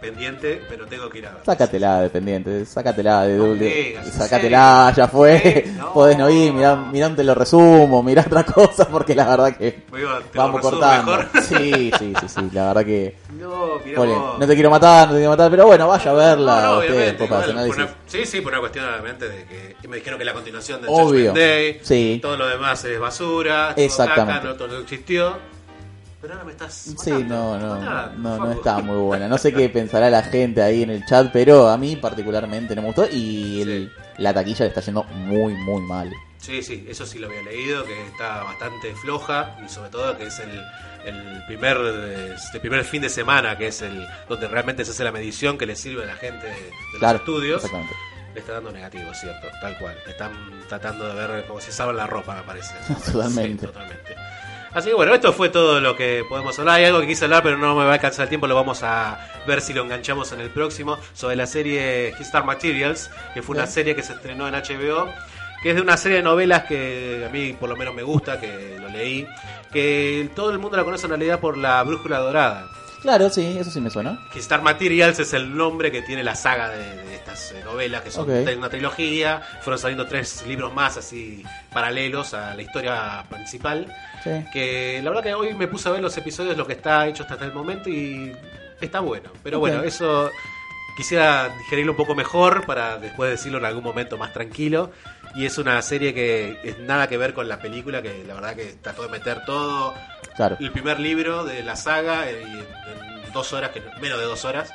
[0.00, 1.44] pendiente, pero tengo que ir a ver.
[1.44, 3.96] Sácatela de pendiente, sácatela de doble.
[3.96, 5.66] ¿en sácatela, ya fue.
[5.76, 5.92] No.
[5.92, 9.54] Podés no ir, mirá, mirá un te lo resumo, mirá otra cosa, porque la verdad
[9.56, 9.72] que
[10.32, 11.16] te vamos cortando.
[11.18, 11.28] mejor.
[11.42, 13.16] Sí, sí, sí, sí, la verdad que.
[13.38, 16.14] No, mirá Ole, no te quiero matar, no te quiero matar, pero bueno, vaya a
[16.14, 16.62] verla.
[16.62, 19.44] No, usted, obviamente, igual, por una- sí, sí, por una cuestión obviamente de
[19.82, 22.20] que me dijeron que la continuación del Obvio, Judgment Day, sí.
[22.22, 24.32] Todo lo demás es basura, todo Exactamente.
[24.40, 25.36] caca, no todo existió.
[26.22, 28.58] Pero ahora me estás Sí, matando, no, no, matando, no, no Facu.
[28.58, 29.28] está muy buena.
[29.28, 32.82] No sé qué pensará la gente ahí en el chat, pero a mí particularmente no
[32.82, 36.10] me gustó y el- la taquilla le está yendo muy, muy mal.
[36.38, 40.24] Sí, sí, eso sí lo había leído, que está bastante floja y sobre todo que
[40.26, 40.50] es el,
[41.04, 45.12] el primer el primer fin de semana, que es el donde realmente se hace la
[45.12, 47.64] medición que le sirve a la gente de, de Claro, los estudios.
[47.64, 47.94] exactamente.
[48.34, 49.96] Le está dando negativo, cierto, tal cual.
[50.06, 50.32] Están
[50.68, 52.74] tratando de ver cómo se salva la ropa, me parece.
[53.12, 53.66] Totalmente.
[53.66, 54.16] Sí, totalmente.
[54.74, 56.76] Así que bueno, esto fue todo lo que podemos hablar.
[56.76, 58.46] Hay algo que quise hablar, pero no me va a alcanzar el tiempo.
[58.46, 60.98] Lo vamos a ver si lo enganchamos en el próximo.
[61.12, 65.12] Sobre la serie Star Materials, que fue una serie que se estrenó en HBO.
[65.62, 68.40] Que es de una serie de novelas que a mí por lo menos me gusta,
[68.40, 69.26] que lo leí.
[69.70, 72.66] Que todo el mundo la conoce en realidad por la Brújula Dorada.
[73.02, 74.18] Claro, sí, eso sí me suena.
[74.32, 78.02] Que Star Materials es el nombre que tiene la saga de, de estas eh, novelas,
[78.02, 79.42] que son una trilogía.
[79.60, 81.42] Fueron saliendo tres libros más así
[81.72, 83.92] paralelos a la historia principal.
[84.22, 84.30] Sí.
[84.52, 87.24] Que la verdad que hoy me puse a ver los episodios, lo que está hecho
[87.28, 88.32] hasta el momento y
[88.80, 89.30] está bueno.
[89.42, 90.30] Pero bueno, eso
[90.96, 94.92] quisiera digerirlo un poco mejor para después decirlo en algún momento más tranquilo.
[95.34, 98.54] Y es una serie que es nada que ver con la película, que la verdad
[98.54, 99.94] que trató de meter todo
[100.36, 100.56] Claro.
[100.60, 104.24] el primer libro de la saga eh, en, en dos horas, que no- menos de
[104.26, 104.70] dos horas,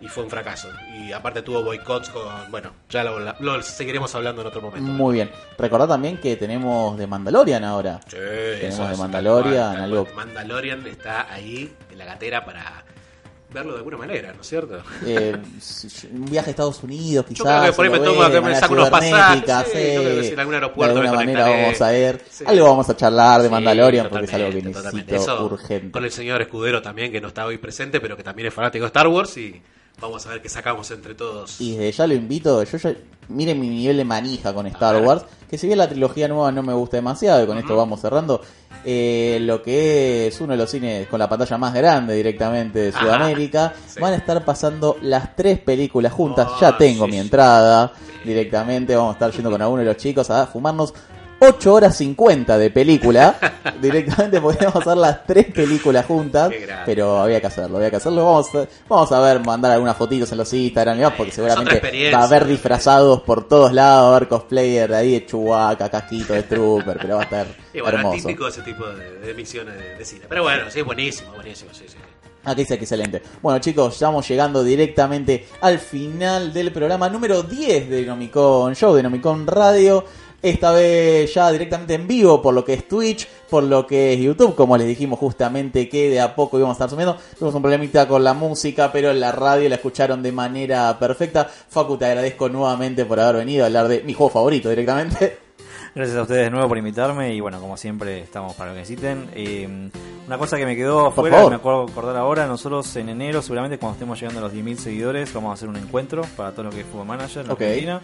[0.00, 0.68] y fue un fracaso.
[0.94, 4.88] Y aparte tuvo boicots con, bueno, ya lo, lo seguiremos hablando en otro momento.
[4.90, 5.30] Muy bien.
[5.58, 8.00] Recordad también que tenemos de Mandalorian ahora.
[8.06, 10.14] Sí, Tenemos eso de Mandalorian, tal cual, tal algo-.
[10.14, 12.84] Mandalorian está ahí en la gatera para
[13.56, 14.82] verlo de alguna manera, ¿no es cierto?
[15.04, 15.34] Eh,
[16.12, 17.38] un viaje a Estados Unidos, quizás.
[17.38, 20.16] Yo creo que por ahí me tomo de me saco unos pasajes, sí, yo creo
[20.16, 22.24] que sí, en algún aeropuerto De alguna me manera vamos a ver.
[22.30, 22.44] Sí.
[22.46, 25.14] Algo vamos a charlar de Mandalorian porque es algo que necesito.
[25.14, 25.90] Eso, urgente.
[25.90, 28.84] Con el señor Escudero también, que no está hoy presente, pero que también es fanático
[28.84, 29.62] de Star Wars y
[30.00, 31.60] vamos a ver qué sacamos entre todos.
[31.60, 32.94] Y desde ya lo invito, yo ya,
[33.28, 35.02] miren mi nivel de manija con Star.
[35.02, 38.00] Wars, que si bien la trilogía nueva no me gusta demasiado, y con esto vamos
[38.00, 38.40] cerrando,
[38.84, 42.92] eh, lo que es uno de los cines con la pantalla más grande directamente de
[42.92, 44.00] Sudamérica, sí.
[44.00, 47.22] van a estar pasando las tres películas juntas, Oh, ya tengo sí, mi sí.
[47.24, 47.92] entrada
[48.24, 50.92] directamente, vamos a estar yendo con alguno de los chicos a fumarnos
[51.38, 53.36] 8 horas 50 de película.
[53.80, 56.52] Directamente podríamos hacer las tres películas juntas.
[56.84, 58.24] Pero había que hacerlo, había que hacerlo.
[58.24, 62.10] Vamos a, vamos a ver, mandar algunas fotitos en los Instagram, y demás, porque seguramente
[62.12, 66.32] va a haber disfrazados por todos lados, va a haber cosplayer ahí de Chewbacca, casquito
[66.32, 68.26] de Trooper, pero va a estar Y bueno, hermoso.
[68.26, 70.22] típico de ese tipo de, de emisiones de, de cine.
[70.28, 71.96] Pero bueno, sí, buenísimo, buenísimo, sí, sí.
[72.48, 73.20] Ah, que dice que excelente.
[73.42, 79.02] Bueno, chicos, estamos llegando directamente al final del programa número 10 de Nomicon Show, de
[79.02, 80.04] Nomicon Radio.
[80.48, 84.20] Esta vez ya directamente en vivo por lo que es Twitch, por lo que es
[84.20, 87.16] YouTube, como les dijimos justamente que de a poco íbamos a estar subiendo.
[87.36, 91.44] Tuvimos un problemita con la música, pero en la radio la escucharon de manera perfecta.
[91.68, 95.38] Facu, te agradezco nuevamente por haber venido a hablar de mi juego favorito directamente.
[95.96, 98.80] Gracias a ustedes de nuevo por invitarme y bueno, como siempre estamos para lo que
[98.82, 99.28] necesiten.
[99.34, 99.90] Eh,
[100.26, 101.50] una cosa que me quedó afuera, favor.
[101.50, 105.32] me acuerdo acordar ahora, nosotros en enero seguramente cuando estemos llegando a los 10.000 seguidores
[105.32, 107.60] vamos a hacer un encuentro para todo lo que es Fútbol Manager en Ok.
[107.62, 108.00] Argentina.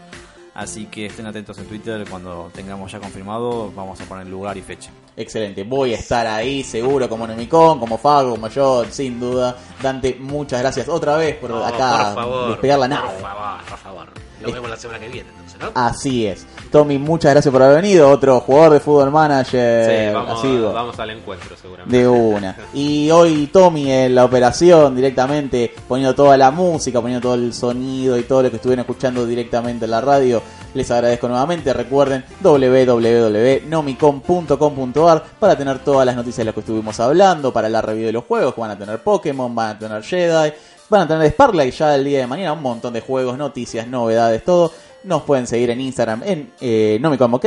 [0.55, 4.63] Así que estén atentos en Twitter cuando tengamos ya confirmado, vamos a poner lugar y
[4.63, 4.91] fecha.
[5.17, 9.57] Excelente, voy a estar ahí seguro como Nomicon, como Fago, como yo, sin duda.
[9.83, 13.09] Dante, muchas gracias otra vez por No, acá por favor, despegar la nave.
[13.09, 14.32] Por favor, por favor.
[14.43, 15.71] Nos vemos la semana que viene, entonces, ¿no?
[15.75, 16.47] Así es.
[16.71, 18.11] Tommy, muchas gracias por haber venido.
[18.11, 20.09] Otro jugador de fútbol manager.
[20.09, 21.97] Sí, vamos, vamos al encuentro seguramente.
[21.97, 22.57] De una.
[22.75, 28.19] Y hoy Tommy en la operación directamente poniendo toda la música, poniendo todo el sonido
[28.19, 30.43] y todo lo que estuvieron escuchando directamente en la radio.
[30.75, 31.73] Les agradezco nuevamente.
[31.73, 38.07] Recuerden www.nomicon.com.ar para tener todas las noticias de las que estuvimos hablando, para la review
[38.07, 38.57] de los juegos.
[38.57, 40.55] Van a tener Pokémon, van a tener Jedi,
[40.93, 42.53] van a tener Sparklight ya el día de mañana.
[42.53, 44.73] Un montón de juegos, noticias, novedades, todo.
[45.05, 47.45] Nos pueden seguir en Instagram en eh, NomicomOK,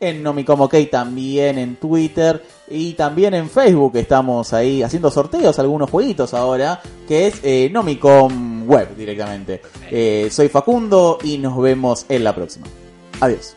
[0.00, 3.96] en NomicomOK también en Twitter y también en Facebook.
[3.96, 9.62] Estamos ahí haciendo sorteos, algunos jueguitos ahora, que es eh, Nomicom Web directamente.
[9.88, 12.66] Eh, soy Facundo y nos vemos en la próxima.
[13.20, 13.56] Adiós.